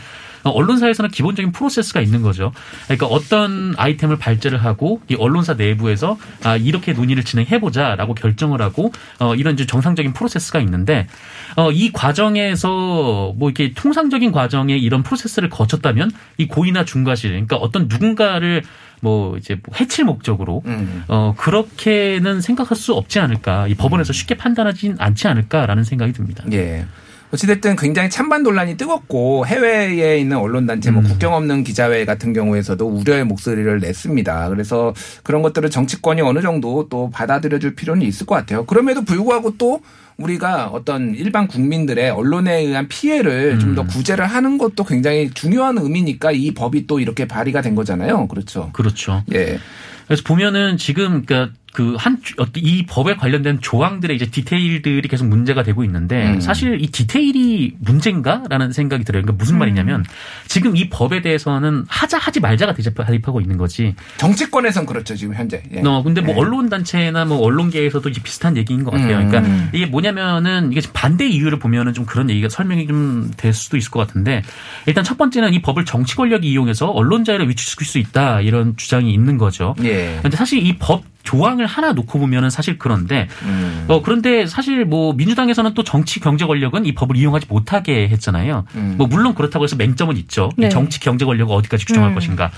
[0.49, 2.51] 언론사에서는 기본적인 프로세스가 있는 거죠.
[2.85, 9.35] 그러니까 어떤 아이템을 발제를 하고 이 언론사 내부에서 아 이렇게 논의를 진행해보자라고 결정을 하고 어
[9.35, 11.07] 이런 이제 정상적인 프로세스가 있는데
[11.55, 18.63] 어이 과정에서 뭐 이렇게 통상적인 과정에 이런 프로세스를 거쳤다면 이 고의나 중과실 그러니까 어떤 누군가를
[19.01, 21.03] 뭐 이제 뭐 해칠 목적으로 음.
[21.07, 26.43] 어 그렇게는 생각할 수 없지 않을까 이 법원에서 쉽게 판단하진 않지 않을까라는 생각이 듭니다.
[26.51, 26.85] 예.
[27.33, 31.07] 어찌됐든 굉장히 찬반 논란이 뜨겁고 해외에 있는 언론단체 뭐 음.
[31.07, 34.49] 국경 없는 기자회 같은 경우에서도 우려의 목소리를 냈습니다.
[34.49, 38.65] 그래서 그런 것들을 정치권이 어느 정도 또 받아들여줄 필요는 있을 것 같아요.
[38.65, 39.81] 그럼에도 불구하고 또
[40.17, 43.87] 우리가 어떤 일반 국민들의 언론에 의한 피해를 좀더 음.
[43.87, 48.27] 구제를 하는 것도 굉장히 중요한 의미니까 이 법이 또 이렇게 발의가 된 거잖아요.
[48.27, 48.69] 그렇죠.
[48.73, 49.23] 그렇죠.
[49.33, 49.57] 예.
[50.05, 52.21] 그래서 보면은 지금 그러니까 그한
[52.57, 56.41] 이 법에 관련된 조항들의 이제 디테일들이 계속 문제가 되고 있는데 음.
[56.41, 59.23] 사실 이 디테일이 문제인가라는 생각이 들어요.
[59.23, 60.03] 그러니까 무슨 말이냐면
[60.47, 63.95] 지금 이 법에 대해서는 하자 하지 말자가 대립하고 있는 거지.
[64.17, 65.15] 정치권에선 그렇죠.
[65.15, 65.63] 지금 현재.
[65.73, 65.81] 예.
[65.85, 66.39] 어, 근데 뭐 예.
[66.39, 69.19] 언론 단체나 뭐 언론계에서도 이제 비슷한 얘기인 것 같아요.
[69.19, 69.29] 음.
[69.29, 73.91] 그러니까 이게 뭐냐면은 이게 반대 이유를 보면은 좀 그런 얘기가 설명이 좀 될 수도 있을
[73.91, 74.41] 것 같은데
[74.85, 79.13] 일단 첫 번째는 이 법을 정치 권력이 이용해서 언론 자유를 위축시킬 수 있다 이런 주장이
[79.13, 79.75] 있는 거죠.
[79.83, 80.19] 예.
[80.21, 83.85] 근데 사실 이법 조항을 하나 놓고 보면은 사실 그런데 음.
[83.87, 88.65] 어 그런데 사실 뭐 민주당에서는 또 정치 경제 권력은 이 법을 이용하지 못하게 했잖아요.
[88.75, 88.95] 음.
[88.97, 90.51] 뭐 물론 그렇다고 해서 맹점은 있죠.
[90.57, 90.69] 이 네.
[90.69, 92.15] 정치 경제 권력을 어디까지 규정할 음.
[92.15, 92.51] 것인가.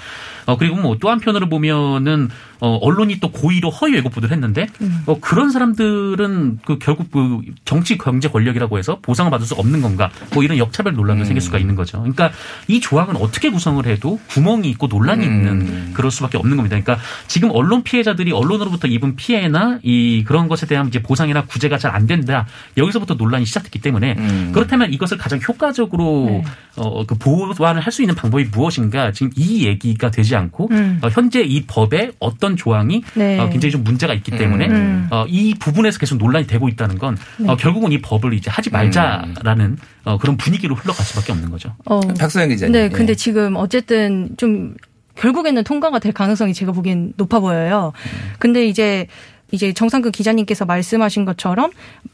[0.45, 2.29] 어 그리고 뭐 또 한편으로 보면은
[2.59, 4.67] 어 언론이 또 고의로 허위 왜곡 보도를 했는데
[5.05, 10.09] 어 그런 사람들은 그 결국 그 정치 경제 권력이라고 해서 보상을 받을 수 없는 건가?
[10.33, 11.99] 뭐 이런 역차별 논란도 생길 수가 있는 거죠.
[11.99, 12.31] 그러니까
[12.67, 16.79] 이 조항은 어떻게 구성을 해도 구멍이 있고 논란이 있는 그럴 수밖에 없는 겁니다.
[16.79, 21.93] 그러니까 지금 언론 피해자들이 언론으로부터 입은 피해나 이 그런 것에 대한 이제 보상이나 구제가 잘
[21.93, 22.47] 안 된다.
[22.77, 24.15] 여기서부터 논란이 시작됐기 때문에
[24.51, 26.43] 그렇다면 이것을 가장 효과적으로 네.
[26.77, 30.99] 어, 그 보완을 할 수 있는 방법이 무엇인가 지금 이 얘기가 되지 않고 음.
[31.01, 33.39] 어, 현재 이 법에 어떤 조항이 네.
[33.39, 35.07] 어, 굉장히 좀 문제가 있기 때문에 음.
[35.11, 37.17] 어, 이 부분에서 계속 논란이 되고 있다는 건
[37.47, 41.75] 어, 결국은 이 법을 이제 하지 말자라는 어, 그런 분위기로 흘러갈 수밖에 없는 거죠.
[41.85, 42.71] 어, 박소영 기자님.
[42.71, 42.89] 네, 예.
[42.89, 44.75] 근데 지금 어쨌든 좀
[45.15, 47.93] 결국에는 통과가 될 가능성이 제가 보기엔 높아 보여요.
[48.39, 49.07] 근데 이제
[49.53, 51.69] 이제 정상근 기자님께서 말씀하신 것처럼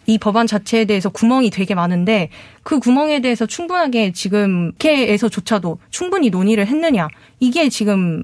[0.05, 2.29] 이 법안 자체에 대해서 구멍이 되게 많은데
[2.63, 7.07] 그 구멍에 대해서 충분하게 지금 국회에서조차도 충분히 논의를 했느냐
[7.39, 8.23] 이게 지금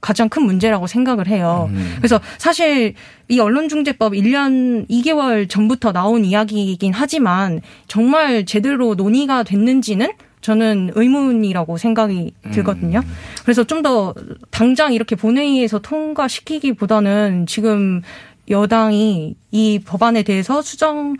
[0.00, 1.70] 가장 큰 문제라고 생각을 해요.
[1.96, 2.94] 그래서 사실
[3.28, 12.34] 이 언론중재법 1년 2개월 전부터 나온 이야기이긴 하지만 정말 제대로 논의가 됐는지는 저는 의문이라고 생각이
[12.52, 13.02] 들거든요.
[13.44, 14.14] 그래서 좀 더
[14.50, 18.00] 당장 이렇게 본회의에서 통과시키기보다는 지금
[18.48, 21.16] 여당이 이 법안에 대해서 수정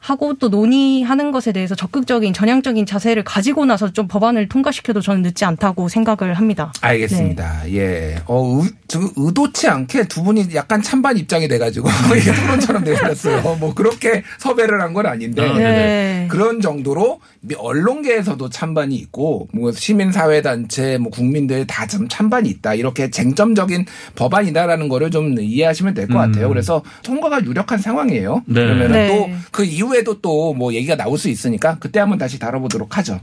[0.00, 5.44] 하고 또 논의하는 것에 대해서 적극적인 전향적인 자세를 가지고 나서 좀 법안을 통과시켜도 저는 늦지
[5.44, 6.72] 않다고 생각을 합니다.
[6.80, 7.70] 알겠습니다.
[7.72, 8.16] 예.
[8.26, 13.56] 어, 의, 저 의도치 않게 두 분이 약간 찬반 입장이 돼가지고 이게 토론처럼 돼버렸어요.
[13.60, 15.48] 뭐 그렇게 섭외를 한 건 아닌데.
[15.48, 16.26] 아, 네.
[16.28, 17.20] 그런 정도로
[17.56, 23.84] 언론계에서도 찬반이 있고 뭐 시민사회단체 뭐 국민들 다 좀 찬반이 있다 이렇게 쟁점적인
[24.14, 26.48] 법안이다라는 거를 좀 이해하시면 될것 같아요.
[26.48, 28.42] 그래서 통과가 유력한 상황이에요.
[28.46, 28.60] 네.
[28.62, 29.08] 그러면 네.
[29.08, 33.20] 또그 이후 에도 또 뭐 얘기가 나올 수 있으니까 그때 한번 다시 다뤄보도록 하죠.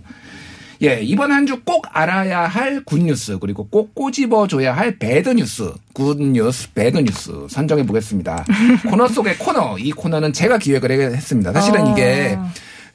[0.83, 5.71] 예, 이번 한 주 꼭 알아야 할 good news, 그리고 꼭 꼬집어줘야 할 bad news,
[5.93, 8.45] good news, bad news 선정해 보겠습니다.
[8.89, 11.51] 코너 속의 코너, 이 코너는 제가 기획을 했습니다.
[11.51, 11.91] 사실은 아.
[11.91, 12.37] 이게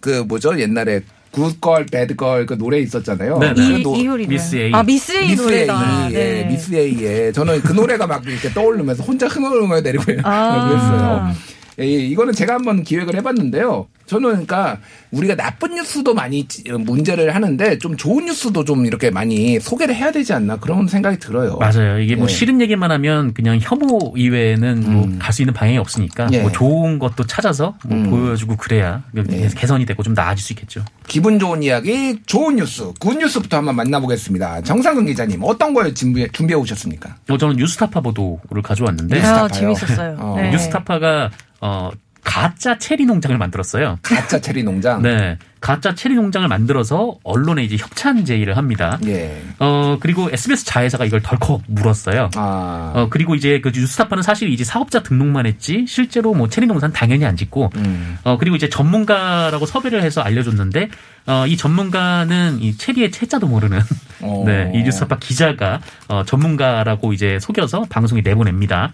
[0.00, 1.00] 그 뭐죠, 옛날에
[1.33, 3.38] good girl, bad girl 그 노래 있었잖아요.
[3.38, 3.82] 네, 네.
[3.82, 4.26] 그 이.
[4.29, 4.72] Miss A.
[4.72, 6.08] 아 Miss A Miss A, 노래다.
[6.12, 6.44] 예, 네.
[6.44, 10.68] Miss A에 저는 그 노래가 막 이렇게 떠오르면서 혼자 흥얼흥얼 거리고 아.
[10.68, 11.52] 그랬어요.
[11.80, 13.88] 예, 이거는 제가 한번 기획을 해봤는데요.
[14.06, 14.78] 저는 그러니까
[15.11, 20.32] 우리가 나쁜 뉴스도 많이 문제를 하는데 좀 좋은 뉴스도 좀 이렇게 많이 소개를 해야 되지
[20.35, 21.56] 않나 그런 생각이 들어요.
[21.56, 21.98] 맞아요.
[21.98, 22.32] 이게 뭐 예.
[22.32, 26.40] 싫은 얘기만 하면 그냥 혐오 이외에는 뭐갈 수 있는 방향이 없으니까 예.
[26.42, 28.11] 뭐 좋은 것도 찾아서 뭐 음.
[28.11, 29.48] 보여주고 그래야 예.
[29.56, 30.85] 개선이 되고 좀 나아질 수 있겠죠.
[31.06, 34.62] 기분 좋은 이야기, 좋은 뉴스, good news부터 한번 만나보겠습니다.
[34.62, 37.16] 정상근 기자님 어떤 걸 준비해, 준비해 오셨습니까?
[37.30, 39.44] 어, 저는 뉴스타파 보도를 가져왔는데 뉴스타파요?
[39.44, 40.16] 아 재밌었어요.
[40.18, 40.37] 어.
[40.37, 40.50] 네.
[40.50, 41.30] 뉴스타파가
[41.62, 41.90] 어
[42.25, 43.98] 가짜 체리 농장을 만들었어요.
[44.03, 45.03] 가짜 체리 농장.
[45.03, 45.38] 네.
[45.61, 48.98] 가짜 체리 농장을 만들어서 언론에 이제 협찬 제의를 합니다.
[49.07, 49.42] 예.
[49.59, 52.31] 어, 그리고 SBS 자회사가 이걸 덜컥 물었어요.
[52.35, 52.92] 아.
[52.94, 57.25] 어, 그리고 이제 그 뉴스타파는 사실 이제 사업자 등록만 했지 실제로 뭐 체리 농사는 당연히
[57.25, 58.18] 안 짓고 음.
[58.25, 60.88] 어, 그리고 이제 전문가라고 섭외를 해서 알려줬는데
[61.27, 63.81] 어, 이 전문가는 이 체리의 채자도 모르는
[64.20, 64.42] 어.
[64.46, 68.92] 네, 이 뉴스타파 기자가 어, 전문가라고 이제 속여서 방송에 내보냅니다.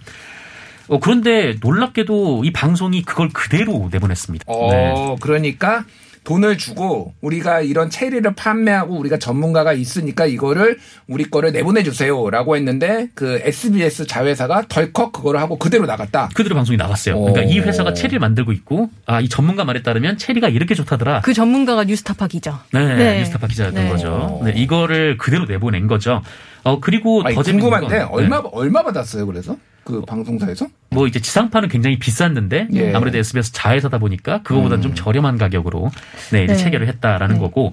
[0.88, 4.44] 어, 그런데 놀랍게도 이 방송이 그걸 그대로 내보냈습니다.
[4.48, 5.16] 어, 네.
[5.20, 5.84] 그러니까
[6.28, 13.08] 돈을 주고 우리가 이런 체리를 판매하고 우리가 전문가가 있으니까 이거를 우리 거를 내보내 주세요라고 했는데
[13.14, 16.28] 그 SBS 자회사가 덜컥 그거를 하고 그대로 나갔다.
[16.34, 17.18] 그대로 방송이 나갔어요.
[17.18, 17.50] 그러니까 오.
[17.50, 21.22] 이 회사가 체리를 만들고 있고 아, 이 전문가 말에 따르면 체리가 이렇게 좋다더라.
[21.22, 22.62] 그 전문가가 뉴스타파 기자.
[22.74, 23.18] 네, 네.
[23.20, 23.90] 뉴스타파 기자였던 네.
[23.90, 24.42] 거죠.
[24.44, 26.22] 네, 이거를 그대로 내보낸 거죠.
[26.62, 28.48] 어 그리고 아니, 더 궁금한데 건, 얼마 네.
[28.52, 29.24] 얼마 받았어요?
[29.24, 29.56] 그래서
[29.88, 30.66] 그 방송사에서?
[30.90, 32.94] 뭐 이제 지상파는 굉장히 비쌌는데 예.
[32.94, 35.90] 아무래도 SBS 자회사다 보니까 그거보다는 좀 저렴한 가격으로
[36.30, 36.58] 네, 이제 네.
[36.58, 37.40] 체결을 했다라는 네.
[37.40, 37.72] 거고.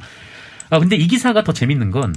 [0.70, 2.14] 아 근데 이 기사가 더 재밌는 건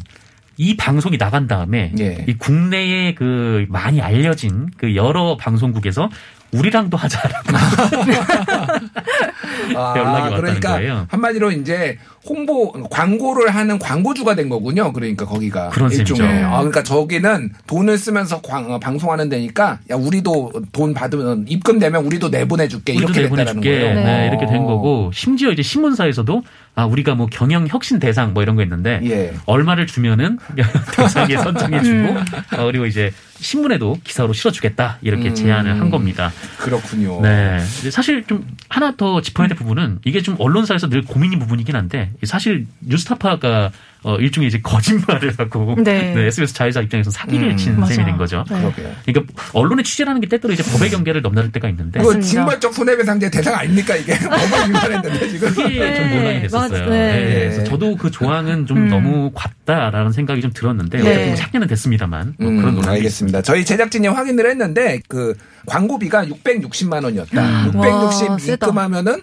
[0.58, 2.24] 이 방송이 나간 다음에 예.
[2.28, 6.10] 이 국내에 그 많이 알려진 그 여러 방송국에서
[6.50, 7.44] 우리랑도 하자라고
[9.76, 11.06] 아, 연락이 왔다는 그러니까 거예요.
[11.10, 14.92] 한마디로 이제 홍보 광고를 하는 광고주가 된 거군요.
[14.92, 16.46] 그러니까 거기가 그런 일종의 셈이죠.
[16.46, 22.28] 아 그러니까 저기는 돈을 쓰면서 광- 어, 방송하는 데니까 야 우리도 돈 받으면 입금되면 우리도
[22.28, 23.78] 내보내 줄게 우리도 이렇게 됐다는 내보내 줄게.
[23.80, 23.94] 거예요.
[24.04, 24.28] 네, 어.
[24.30, 26.42] 이렇게 된 거고 심지어 이제 신문사에서도
[26.74, 29.34] 아 우리가 뭐 경영 혁신 대상 뭐 이런 거 있는데 예.
[29.46, 30.38] 얼마를 주면은
[30.96, 32.14] 대상에 선정해 주고
[32.56, 35.34] 어, 그리고 이제 신문에도 기사로 실어주겠다 이렇게 음.
[35.34, 36.32] 제안을 한 겁니다.
[36.58, 37.20] 그렇군요.
[37.22, 37.58] 네,
[37.90, 42.66] 사실 좀 하나 더 짚어야 될 부분은 이게 좀 언론사에서 늘 고민인 부분이긴 한데 사실
[42.80, 43.70] 뉴스타파가
[44.04, 46.14] 어, 일종의 이제 거짓말을 하고 네.
[46.14, 47.56] 네, SBS 자회사 입장에서 사기를 음.
[47.56, 47.94] 치는 맞아.
[47.94, 48.44] 셈이 된 거죠.
[48.48, 48.72] 네.
[49.04, 52.18] 그러니까 언론의 취재라는 게 때때로 이제 법의 경계를 넘나들 때가 있는데 그거.
[52.20, 55.48] 징벌적 손해배상제 대상 아닙니까 이게 법을 위반했는데 지금.
[55.48, 56.70] 그게 좀 네, 논란이 됐었어요.
[56.84, 57.12] 맞- 네.
[57.12, 58.88] 네, 그래서 저도 그 조항은 좀 음.
[58.88, 61.02] 너무 같다라는 생각이 좀 들었는데 네.
[61.10, 63.42] 어쨌든 뭐 작년은 됐습니다만 뭐 그런 음, 논란이 알겠습니다.
[63.42, 65.34] 저희 제작진이 확인을 했는데 그
[65.66, 67.42] 광고비가 660만 원이었다.
[67.42, 68.66] 와, 660 세다.
[68.68, 69.22] 입금하면은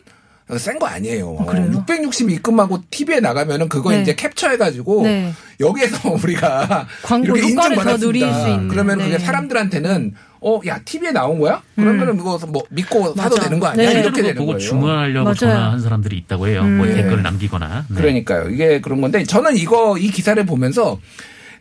[0.58, 1.38] 센 거 아니에요.
[1.40, 1.72] 아, 그래요?
[1.88, 4.02] 660 입금하고 TV에 나가면은 그거 네.
[4.02, 5.34] 이제 캡처해가지고 네.
[5.60, 8.68] 여기에서 우리가 광고 이렇게 있는.
[8.68, 9.06] 그러면 네.
[9.06, 11.64] 그게 사람들한테는 어, 야 TV에 나온 거야?
[11.76, 13.42] 그러면은 이거 뭐 믿고 사도 맞아.
[13.48, 13.92] 되는 거 아니야?
[13.92, 14.00] 네.
[14.02, 14.60] 이렇게 되는 보고 거예요.
[14.60, 15.36] 주문하려고 맞아요.
[15.36, 16.62] 전화한 사람들이 있다고 해요.
[16.64, 16.94] 뭐 음.
[16.94, 17.86] 댓글을 남기거나.
[17.90, 17.96] 네.
[17.96, 18.50] 그러니까요.
[18.50, 21.00] 이게 그런 건데 저는 이거 이 기사를 보면서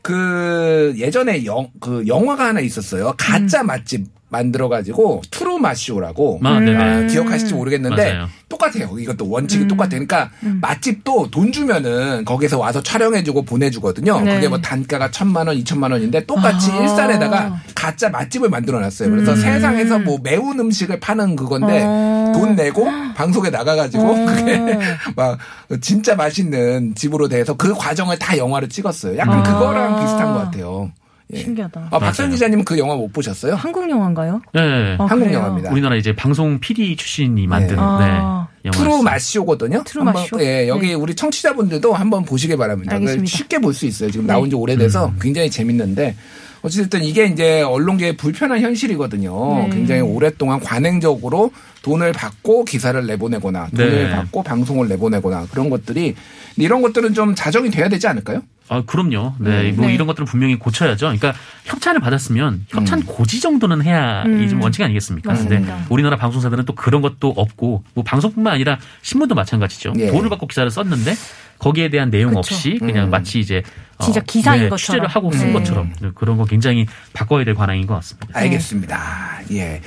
[0.02, 3.14] 그 예전에 영, 그 영화가 하나 있었어요.
[3.16, 3.68] 가짜 음.
[3.68, 6.76] 맛집 만들어가지고 투루마쇼라고 아, 네네.
[6.76, 8.28] 아, 기억하실지 모르겠는데 맞아요.
[8.48, 8.98] 똑같아요.
[8.98, 9.68] 이것도 원칙이 음.
[9.68, 10.04] 똑같아요.
[10.06, 14.20] 그러니까 맛집도 돈 주면은 거기서 와서 촬영해주고 보내주거든요.
[14.20, 14.34] 네.
[14.34, 16.82] 그게 뭐 단가가 천만 원, 이천만 원인데 똑같이 아.
[16.82, 19.10] 일산에다가 가짜 맛집을 만들어놨어요.
[19.10, 19.36] 그래서 음.
[19.36, 22.32] 세상에서 뭐 매운 음식을 파는 그건데 어.
[22.34, 24.26] 돈 내고 방송에 나가가지고 어.
[24.26, 24.78] 그게
[25.16, 25.38] 막
[25.80, 29.16] 진짜 맛있는 집으로 돼서 그 과정을 다 영화로 찍었어요.
[29.18, 29.42] 약간 아.
[29.42, 30.90] 그거랑 비슷한 것 같아요.
[31.34, 31.38] 예.
[31.42, 31.88] 신기하다.
[31.90, 32.30] 아, 박선.
[32.30, 33.54] 기자님은 그 영화 못 보셨어요?
[33.54, 34.40] 한국 영화인가요?
[34.52, 34.96] 네.
[34.98, 35.38] 아, 한국 그래요?
[35.38, 35.70] 영화입니다.
[35.70, 37.82] 우리나라 이제 방송 PD 출신이 만든 네.
[37.82, 37.82] 네.
[37.82, 38.48] 아.
[38.64, 38.88] 영화였어요.
[38.90, 39.82] 트루맛쇼거든요.
[39.84, 40.40] 트루맛쇼?
[40.42, 40.94] 예, 여기 네.
[40.94, 42.98] 우리 청취자분들도 한번 보시길 바랍니다.
[43.26, 44.10] 쉽게 볼 수 있어요.
[44.10, 45.18] 지금 나온 지 오래돼서 음.
[45.20, 46.16] 굉장히 재밌는데
[46.62, 49.58] 어쨌든 이게 이제 언론계의 불편한 현실이거든요.
[49.64, 49.70] 네.
[49.70, 51.50] 굉장히 오랫동안 관행적으로
[51.82, 54.10] 돈을 받고 기사를 내보내거나 돈을 네.
[54.16, 56.14] 받고 방송을 내보내거나 그런 것들이
[56.56, 58.40] 이런 것들은 좀 자정이 돼야 되지 않을까요?
[58.68, 59.34] 아, 그럼요.
[59.38, 59.70] 네.
[59.70, 59.76] 음.
[59.76, 59.94] 뭐 네.
[59.94, 61.06] 이런 것들은 분명히 고쳐야죠.
[61.06, 64.42] 그러니까 협찬을 받았으면 협찬 고지 정도는 해야 음.
[64.42, 65.34] 이좀 원칙 아니겠습니까?
[65.34, 65.86] 근데 맞습니다.
[65.90, 69.92] 우리나라 방송사들은 또 그런 것도 없고 뭐 방송뿐만 아니라 신문도 마찬가지죠.
[69.98, 70.10] 예.
[70.10, 71.14] 돈을 받고 기사를 썼는데
[71.64, 72.40] 거기에 대한 내용 그쵸.
[72.40, 73.10] 없이 그냥 음.
[73.10, 73.62] 마치 이제
[73.96, 74.76] 어, 진짜 기사인 것처럼.
[74.76, 75.52] 취재를 하고 쓴 네.
[75.54, 78.38] 것처럼 그런 거 굉장히 바꿔야 될 관행인 것 같습니다.
[78.38, 79.40] 알겠습니다.
[79.52, 79.80] 예.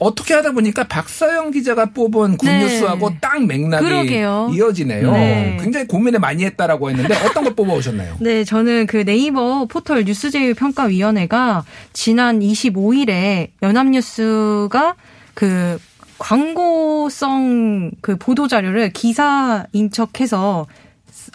[0.00, 2.36] 어떻게 하다 보니까 박서영 기자가 뽑은 네.
[2.36, 4.50] 굿뉴스하고 딱 맥락이 그러게요.
[4.52, 5.12] 이어지네요.
[5.12, 5.58] 네.
[5.62, 8.16] 굉장히 고민을 많이 했다라고 했는데 어떤 걸 뽑아오셨나요?
[8.20, 14.96] 네, 저는 그 네이버 포털 뉴스제휴 평가위원회가 지난 25일에 연합뉴스가
[15.32, 15.78] 그
[16.18, 20.66] 광고성 그 보도 자료를 기사 인 척해서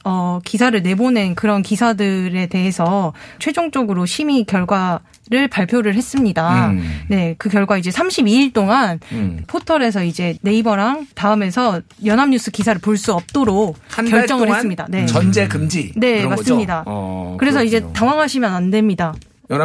[0.03, 4.99] 어 기사를 내보낸 그런 기사들에 대해서 최종적으로 심의 결과
[5.31, 6.69] 를 발표를 했습니다.
[6.71, 7.01] 음.
[7.07, 9.43] 네, 그 결과 이제 32일 동안 음.
[9.45, 13.77] 포털에서 이제 네이버랑 다음에서 연합뉴스 기사를 볼 수 없도록
[14.09, 14.87] 결정을 했습니다.
[14.89, 15.05] 네.
[15.05, 15.91] 전제 금지.
[15.95, 16.83] 네, 그런 맞습니다.
[16.87, 17.93] 어, 그래서 이제 그렇군요.
[17.93, 19.13] 당황하시면 안 됩니다.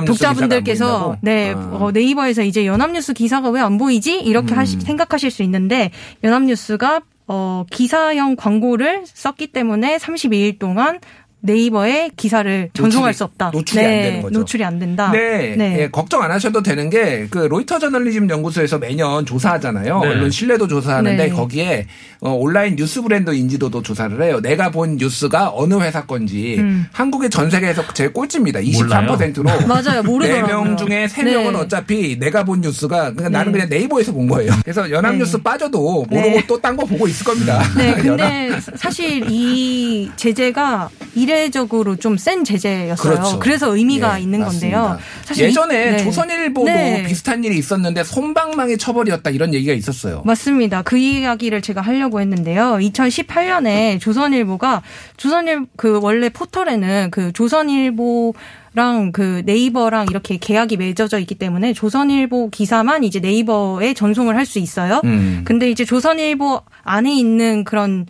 [0.06, 1.16] 독자분들께서?
[1.22, 1.58] 네 아.
[1.72, 4.58] 어, 네이버에서 이제 연합뉴스 기사가 왜 안 보이지 이렇게 음.
[4.58, 5.90] 하시, 생각하실 수 있는데
[6.22, 11.00] 연합뉴스가 어, 기사형 광고를 썼기 때문에 32일 동안
[11.44, 13.50] 네이버에 기사를 전송할 노출이- 수 없다.
[13.52, 14.38] 노출이 안 되는 거죠.
[14.38, 15.10] 노출이 안 된다.
[15.12, 20.00] 네, 예, 걱정 안 하셔도 되는 게 그 로이터 저널리즘 연구소에서 매년 조사하잖아요.
[20.00, 20.08] 네.
[20.08, 21.28] 언론 신뢰도 조사하는데 네.
[21.30, 21.86] 거기에
[22.20, 24.40] 어, 온라인 뉴스 브랜드 인지도도 조사를 해요.
[24.40, 26.86] 내가 본 뉴스가 어느 회사 건지 음.
[26.92, 28.60] 한국이 전 세계에서 제일 꼴찌입니다.
[28.60, 29.16] 몰라요?
[29.18, 29.44] 23%로.
[29.66, 30.02] 맞아요.
[30.02, 30.74] 모르더라고요.
[30.74, 31.58] 4명 중에 3명은 네.
[31.58, 33.58] 어차피 내가 본 뉴스가 그러니까 나는 네.
[33.58, 34.52] 그냥 네이버에서 본 거예요.
[34.64, 35.42] 그래서 연합뉴스 네.
[35.42, 36.46] 빠져도 모르고 네.
[36.46, 37.62] 또딴 거 보고 있을 겁니다.
[37.76, 43.14] 네, 연합- 근데 사실 이 제재가 이 례적으로 좀 센 제재였어요.
[43.16, 43.38] 그렇죠.
[43.40, 44.80] 그래서 의미가 예, 있는 맞습니다.
[44.82, 44.98] 건데요.
[45.24, 45.96] 사실 예전에 이- 네.
[46.04, 47.04] 조선일보도 네.
[47.06, 50.22] 비슷한 일이 있었는데 손방망이 처벌이었다 이런 얘기가 있었어요.
[50.24, 50.82] 맞습니다.
[50.82, 52.78] 그 이야기를 제가 하려고 했는데요.
[52.80, 54.82] 2018년에 조선일보가
[55.16, 58.34] 조선일 그 원래 포털에는 그 조선일보
[58.76, 64.58] 랑 그 네이버랑 이렇게 계약이 맺어져 있기 때문에 조선일보 기사만 이제 네이버에 전송을 할 수
[64.58, 65.00] 있어요.
[65.04, 65.42] 음.
[65.44, 68.06] 근데 이제 조선일보 안에 있는 그런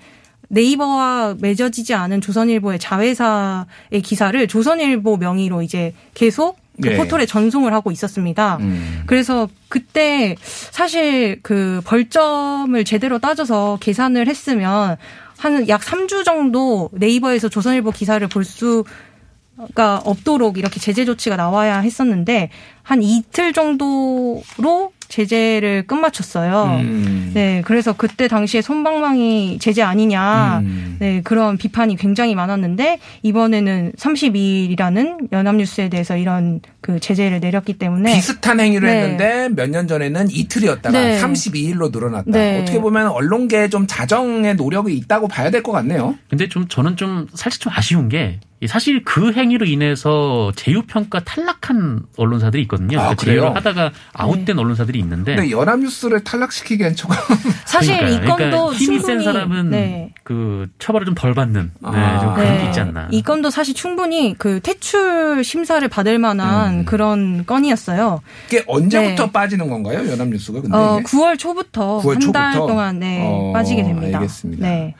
[0.48, 6.96] 네이버와 맺어지지 않은 조선일보의 자회사의 기사를 조선일보 명의로 이제 계속 그 네.
[6.96, 8.56] 포털에 전송을 하고 있었습니다.
[8.60, 9.02] 음.
[9.06, 14.96] 그래서 그때 사실 그 벌점을 제대로 따져서 계산을 했으면
[15.38, 22.50] 한 약 3주 정도 네이버에서 조선일보 기사를 볼 수가 없도록 이렇게 제재 조치가 나와야 했었는데
[22.82, 26.78] 한 이틀 정도로 제재를 끝마쳤어요.
[26.80, 27.30] 음.
[27.34, 30.96] 네, 그래서 그때 당시에 손방망이 제재 아니냐, 음.
[30.98, 38.12] 네, 그런 비판이 굉장히 많았는데, 이번에는 32일이라는 연합뉴스에 대해서 이런 그 제재를 내렸기 때문에.
[38.14, 39.02] 비슷한 행위를 네.
[39.02, 41.20] 했는데 몇 년 전에는 이틀이었다가 네.
[41.20, 42.30] 32일로 늘어났다.
[42.30, 42.60] 네.
[42.62, 46.16] 어떻게 보면 언론계에 좀 자정의 노력이 있다고 봐야 될 것 같네요.
[46.28, 52.62] 근데 좀 저는 좀 살짝 좀 아쉬운 게 사실 그 행위로 인해서 제휴평가 탈락한 언론사들이
[52.62, 52.98] 있거든요.
[52.98, 53.24] 아, 그러니까?
[53.24, 57.16] 제휴를 하다가 아웃된 언론사들이 있는데 근데 연합뉴스를 탈락시키기엔 조금
[57.66, 58.22] 사실 그러니까요.
[58.24, 60.14] 이 건도 그러니까 힘이 충분히 센 사람은 네.
[60.22, 62.20] 그 처벌을 좀 덜 받는 네, 아.
[62.20, 62.66] 좀 그런 게 네.
[62.68, 63.08] 있지 않나.
[63.10, 66.84] 이 건도 사실 충분히 그 퇴출 심사를 받을 만한 음.
[66.84, 68.20] 그런 건이었어요.
[68.48, 69.32] 이게 언제부터 네.
[69.32, 70.10] 빠지는 건가요?
[70.10, 71.08] 연합뉴스가 근데 어, 이게?
[71.08, 72.66] 9월 초부터 9월 한달 초부터?
[72.66, 74.18] 동안 네, 어, 빠지게 됩니다.
[74.18, 74.66] 알겠습니다.
[74.66, 74.94] 네.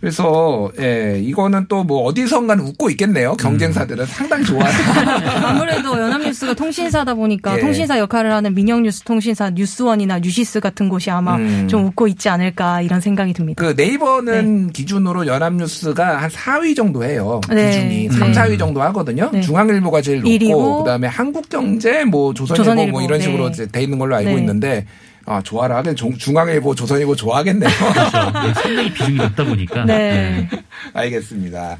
[0.00, 3.34] 그래서 예, 이거는 또 뭐 어디선가는 웃고 있겠네요.
[3.36, 4.68] 경쟁사들은 상당히 좋아요.
[5.42, 7.60] 아무래도 연합뉴스가 통신사다 보니까 예.
[7.60, 11.66] 통신사 역할을 하는 민영뉴스 통신사 뉴스원이나 뉴시스 같은 곳이 아마 음.
[11.68, 13.64] 좀 웃고 있지 않을까 이런 생각이 듭니다.
[13.64, 17.40] 그 네이버는 기준으로 연합뉴스가 한 4위 정도 해요.
[17.48, 17.70] 네.
[17.70, 18.18] 기준이 네.
[18.18, 19.30] 3, 4위 정도 하거든요.
[19.32, 19.40] 네.
[19.40, 23.24] 중앙일보가 제일 높고 일위고 그다음에 한국경제 뭐 조선일보, 조선일보, 뭐 이런 네.
[23.24, 24.36] 식으로 이제 돼 있는 걸로 알고 네.
[24.36, 24.84] 있는데
[25.28, 27.68] 아, 좋아라 하긴 중- 중앙일보, 조선일보 좋아하겠네요.
[27.92, 28.30] 그렇죠.
[28.32, 29.84] 네, 상당히 비중이 높다 보니까.
[29.84, 30.48] 네.
[30.94, 31.76] 알겠습니다.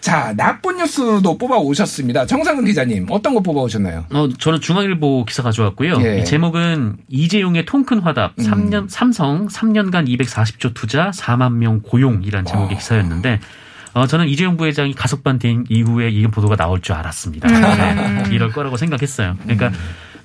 [0.00, 2.26] 자, 나쁜 뉴스도 뽑아 오셨습니다.
[2.26, 4.06] 정상근 기자님, 어떤 거 뽑아 오셨나요?
[4.12, 5.98] 어, 저는 중앙일보 기사 가져왔고요.
[6.02, 6.20] 예.
[6.20, 8.44] 이 제목은 이재용의 통큰 화답, 음.
[8.44, 12.78] 3년, 삼성 3년간 240조 투자 4만 명 고용이란 제목의 와.
[12.78, 13.40] 기사였는데,
[13.94, 17.48] 어, 저는 이재용 부회장이 가석방 된 이후에 이 보도가 나올 줄 알았습니다.
[17.48, 18.22] 음.
[18.28, 19.36] 네, 이럴 거라고 생각했어요.
[19.42, 19.72] 그러니까,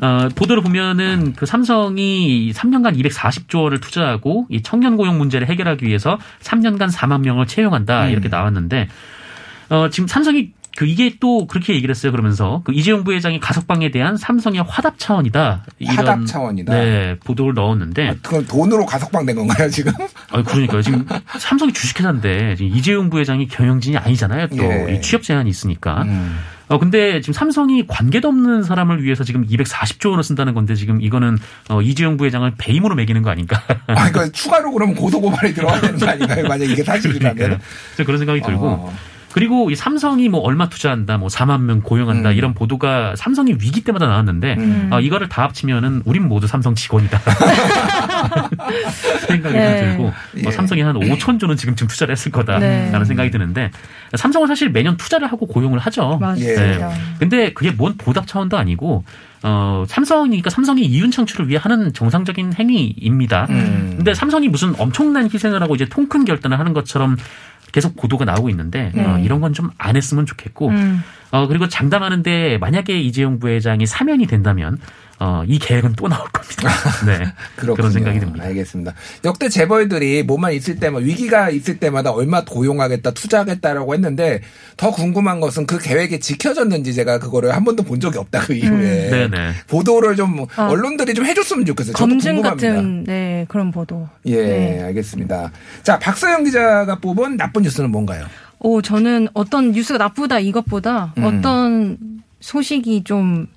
[0.01, 6.17] 어, 보도를 보면은 그 삼성이 3년간 240조 원을 투자하고 이 청년 고용 문제를 해결하기 위해서
[6.41, 8.11] 3년간 4만 명을 채용한다 음.
[8.11, 8.87] 이렇게 나왔는데
[9.69, 12.11] 어, 지금 삼성이 그 이게 또 그렇게 얘기를 했어요.
[12.11, 15.65] 그러면서 그 이재용 부회장이 가석방에 대한 삼성의 화답 차원이다.
[15.79, 16.73] 이런 화답 차원이다.
[16.73, 19.91] 네, 보도를 넣었는데 아, 그건 돈으로 가석방 된 건가요, 지금?
[20.31, 20.81] 아, 그러니까요.
[20.81, 21.05] 지금
[21.39, 24.47] 삼성이 주식회사인데 지금 이재용 부회장이 경영진이 아니잖아요.
[24.47, 24.95] 또 예.
[24.95, 26.03] 이 취업 제한이 있으니까.
[26.03, 26.39] 음.
[26.71, 31.37] 어 근데 지금 삼성이 관계도 없는 사람을 위해서 지금 240조 원을 쓴다는 건데 지금 이거는
[31.67, 33.61] 어 이재용 부회장을 배임으로 매기는 거 아닌가?
[33.87, 36.47] 아, 그러니까 추가로 그러면 고소고발이 들어가야 되는 거 아닌가요?
[36.47, 37.35] 만약 이게 사실이라면.
[37.35, 37.59] 그러니까요.
[37.95, 38.93] 그래서 그런 생각이 들고 어.
[39.33, 42.35] 그리고 이 삼성이 뭐 얼마 투자한다, 뭐 4만 명 고용한다 음.
[42.35, 44.89] 이런 보도가 삼성이 위기 때마다 나왔는데 음.
[44.91, 47.19] 아, 이거를 다 합치면은 우린 모두 삼성 직원이다.
[49.27, 49.81] 생각이 네.
[49.81, 50.41] 들고 예.
[50.43, 53.05] 뭐 삼성이 한 5천 조는 지금쯤 투자를 했을 거다라는 네.
[53.05, 53.71] 생각이 드는데
[54.15, 56.17] 삼성은 사실 매년 투자를 하고 고용을 하죠.
[56.19, 56.91] 맞습니다.
[57.19, 59.03] 근데 그게 뭔 보답 차원도 아니고
[59.43, 63.47] 어 삼성이니까 삼성이 이윤 창출을 위해 하는 정상적인 행위입니다.
[63.49, 63.93] 음.
[63.97, 67.17] 근데 삼성이 무슨 엄청난 희생을 하고 이제 통큰 결단을 하는 것처럼
[67.71, 69.23] 계속 보도가 나오고 있는데 어, 네.
[69.23, 71.03] 이런 건 좀 안 했으면 좋겠고 음.
[71.31, 74.77] 어 그리고 장담하는데 만약에 이재용 부회장이 사면이 된다면
[75.23, 76.69] 어 이 계획은 또 나올 겁니다.
[77.05, 77.75] 네 그렇군요.
[77.75, 78.43] 그런 생각이 듭니다.
[78.45, 78.93] 알겠습니다.
[79.23, 84.41] 역대 재벌들이 뭐만 있을 때만 위기가 있을 때마다 얼마 고용하겠다, 투자하겠다라고 했는데
[84.77, 89.09] 더 궁금한 것은 그 계획이 지켜졌는지 제가 그거를 한 번도 본 적이 없다 그 이후에
[89.11, 89.53] 네네.
[89.67, 90.67] 보도를 좀 아.
[90.67, 91.93] 언론들이 좀 해줬으면 좋겠어요.
[91.93, 92.41] 검증.
[92.41, 94.07] 같은 네 그런 보도.
[94.25, 94.83] 예, 네.
[94.85, 95.51] 알겠습니다.
[95.83, 98.25] 자, 박서영 기자가 뽑은 나쁜 뉴스는 뭔가요?
[98.59, 101.23] 오 저는 어떤 뉴스가 나쁘다 이것보다 음.
[101.23, 101.97] 어떤
[102.39, 103.47] 소식이 좀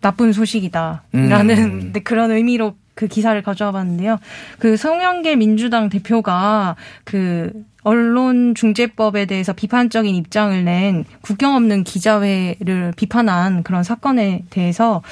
[0.00, 1.90] 나쁜 소식이다라는 음.
[1.92, 4.18] 네, 그런 의미로 그 기사를 가져와 봤는데요.
[4.58, 7.50] 그 성영길 민주당 대표가 그
[7.82, 15.02] 언론중재법에 대해서 비판적인 입장을 낸 국경 없는 기자회를 비판한 그런 사건에 대해서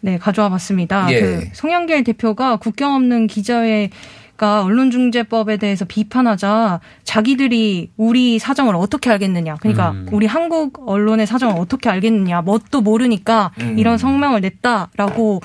[0.00, 1.10] 네, 가져와 봤습니다.
[1.10, 1.20] 예.
[1.20, 3.90] 그 송영길 대표가 국경 없는 기자회
[4.36, 9.56] 가 언론중재법에 대해서 비판하자 자기들이 우리 사정을 어떻게 알겠느냐.
[9.60, 10.08] 그러니까 음.
[10.10, 12.42] 우리 한국 언론의 사정을 어떻게 알겠느냐.
[12.42, 13.78] 뭣도 모르니까 음.
[13.78, 15.40] 이런 성명을 냈다라고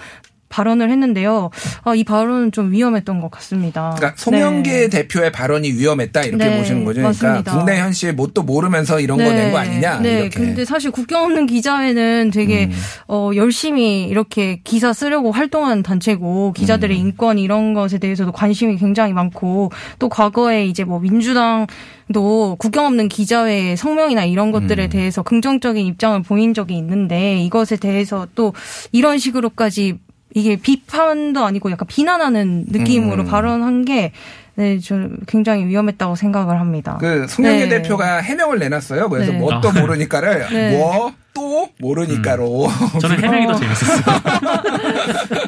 [0.49, 1.49] 발언을 했는데요.
[1.83, 3.93] 아, 이 발언은 좀 위험했던 것 같습니다.
[3.95, 4.89] 그러니까 송영길 네.
[4.89, 7.01] 대표의 발언이 위험했다 이렇게 네, 보시는 거죠.
[7.01, 7.41] 맞습니다.
[7.43, 10.39] 그러니까 국내 현실 뭣도 모르면서 이런 거낸 거 아니냐 네, 이렇게.
[10.39, 12.71] 근데 사실 국경 없는 기자회는 되게 음.
[13.07, 17.07] 어 열심히 이렇게 기사 쓰려고 활동한 단체고 기자들의 음.
[17.07, 21.67] 인권 이런 것에 대해서도 관심이 굉장히 많고 또 과거에 이제 뭐 민주당
[22.11, 24.89] 도 국경 없는 기자회 성명이나 이런 것들에 음.
[24.89, 28.55] 대해서 긍정적인 입장을 보인 적이 있는데 이것에 대해서 또
[28.91, 29.99] 이런 식으로까지
[30.33, 33.27] 이게 비판도 아니고 약간 비난하는 느낌으로 음.
[33.27, 34.11] 발언한 게
[34.55, 36.97] 네, 좀 굉장히 위험했다고 생각을 합니다.
[36.99, 37.81] 그 송영길 네.
[37.81, 39.07] 대표가 해명을 내놨어요.
[39.09, 39.37] 그래서 네.
[39.37, 39.71] 뭣도 아.
[39.71, 40.77] 모르니까를 네.
[40.77, 42.69] 뭐또 모르니까로
[43.01, 44.01] 저는 해명이 더 재밌었어요.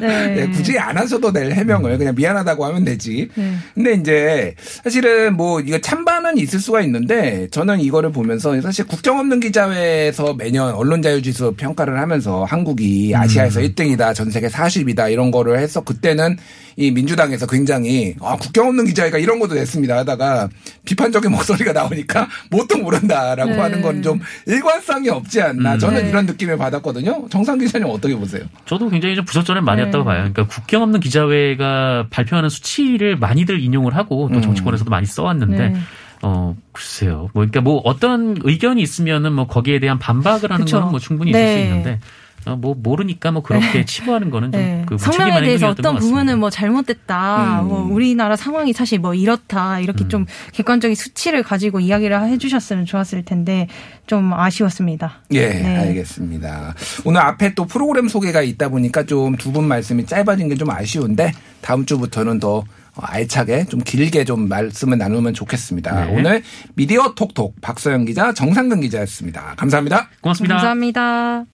[0.00, 0.34] 네.
[0.34, 3.28] 네, 굳이 안 하셔도 될 해명을 그냥 미안하다고 하면 되지.
[3.34, 3.54] 네.
[3.74, 9.40] 근데 이제 사실은 뭐 이거 찬반은 있을 수가 있는데 저는 이거를 보면서 사실 국정 없는
[9.40, 15.58] 기자회에서 매년 언론 자유 지수 평가를 하면서 한국이 아시아에서 1등이다, 전 세계 40이다 이런 거를
[15.58, 16.36] 해서 그때는
[16.76, 20.48] 이 민주당에서 굉장히 아, 국경 없는 기자회가 이런 것도 냈습니다 하다가
[20.86, 23.58] 비판적인 목소리가 나오니까 뭣도 모른다라고 네.
[23.58, 25.71] 하는 건 좀 일관성이 없지 않나.
[25.74, 25.78] 음.
[25.78, 26.08] 저는 네.
[26.08, 27.28] 이런 느낌을 받았거든요.
[27.30, 28.42] 정상 기자님 어떻게 보세요?
[28.66, 30.04] 저도 굉장히 좀 부적절한 말이었다고 네.
[30.04, 30.18] 봐요.
[30.18, 34.42] 그러니까 국경 없는 기자회가 발표하는 수치를 많이들 인용을 하고 또 음.
[34.42, 35.80] 정치권에서도 많이 써왔는데 네.
[36.22, 37.30] 어 글쎄요.
[37.34, 40.78] 뭐 그러니까 뭐 어떤 의견이 있으면은 뭐 거기에 대한 반박을 하는 그쵸.
[40.78, 41.56] 거는 뭐 충분히 있을 네.
[41.56, 42.00] 수 있는데
[42.46, 44.84] 어, 뭐 모르니까 뭐 그렇게 치부하는 거는 좀 네.
[44.86, 45.96] 그 성명에 무책임한 대해서 어떤.
[45.96, 47.60] 부분은 뭐 잘못됐다.
[47.62, 47.68] 음.
[47.68, 49.78] 뭐 우리나라 상황이 사실 뭐 이렇다.
[49.80, 50.08] 이렇게 음.
[50.08, 53.68] 좀 객관적인 수치를 가지고 이야기를 해주셨으면 좋았을 텐데
[54.06, 55.20] 좀 아쉬웠습니다.
[55.32, 55.76] 예, 네.
[55.78, 56.74] 알겠습니다.
[57.04, 61.32] 오늘 앞에 또 프로그램 소개가 있다 보니까 좀 두 분 말씀이 짧아진 게 좀 아쉬운데
[61.60, 62.64] 다음 주부터는 더
[62.94, 66.04] 알차게 좀 길게 좀 말씀을 나누면 좋겠습니다.
[66.06, 66.14] 네.
[66.18, 66.42] 오늘
[66.74, 69.54] 미디어 톡톡 박서영 기자, 정상근 기자였습니다.
[69.56, 70.08] 감사합니다.
[70.20, 70.56] 고맙습니다.
[70.56, 71.44] 감사합니다.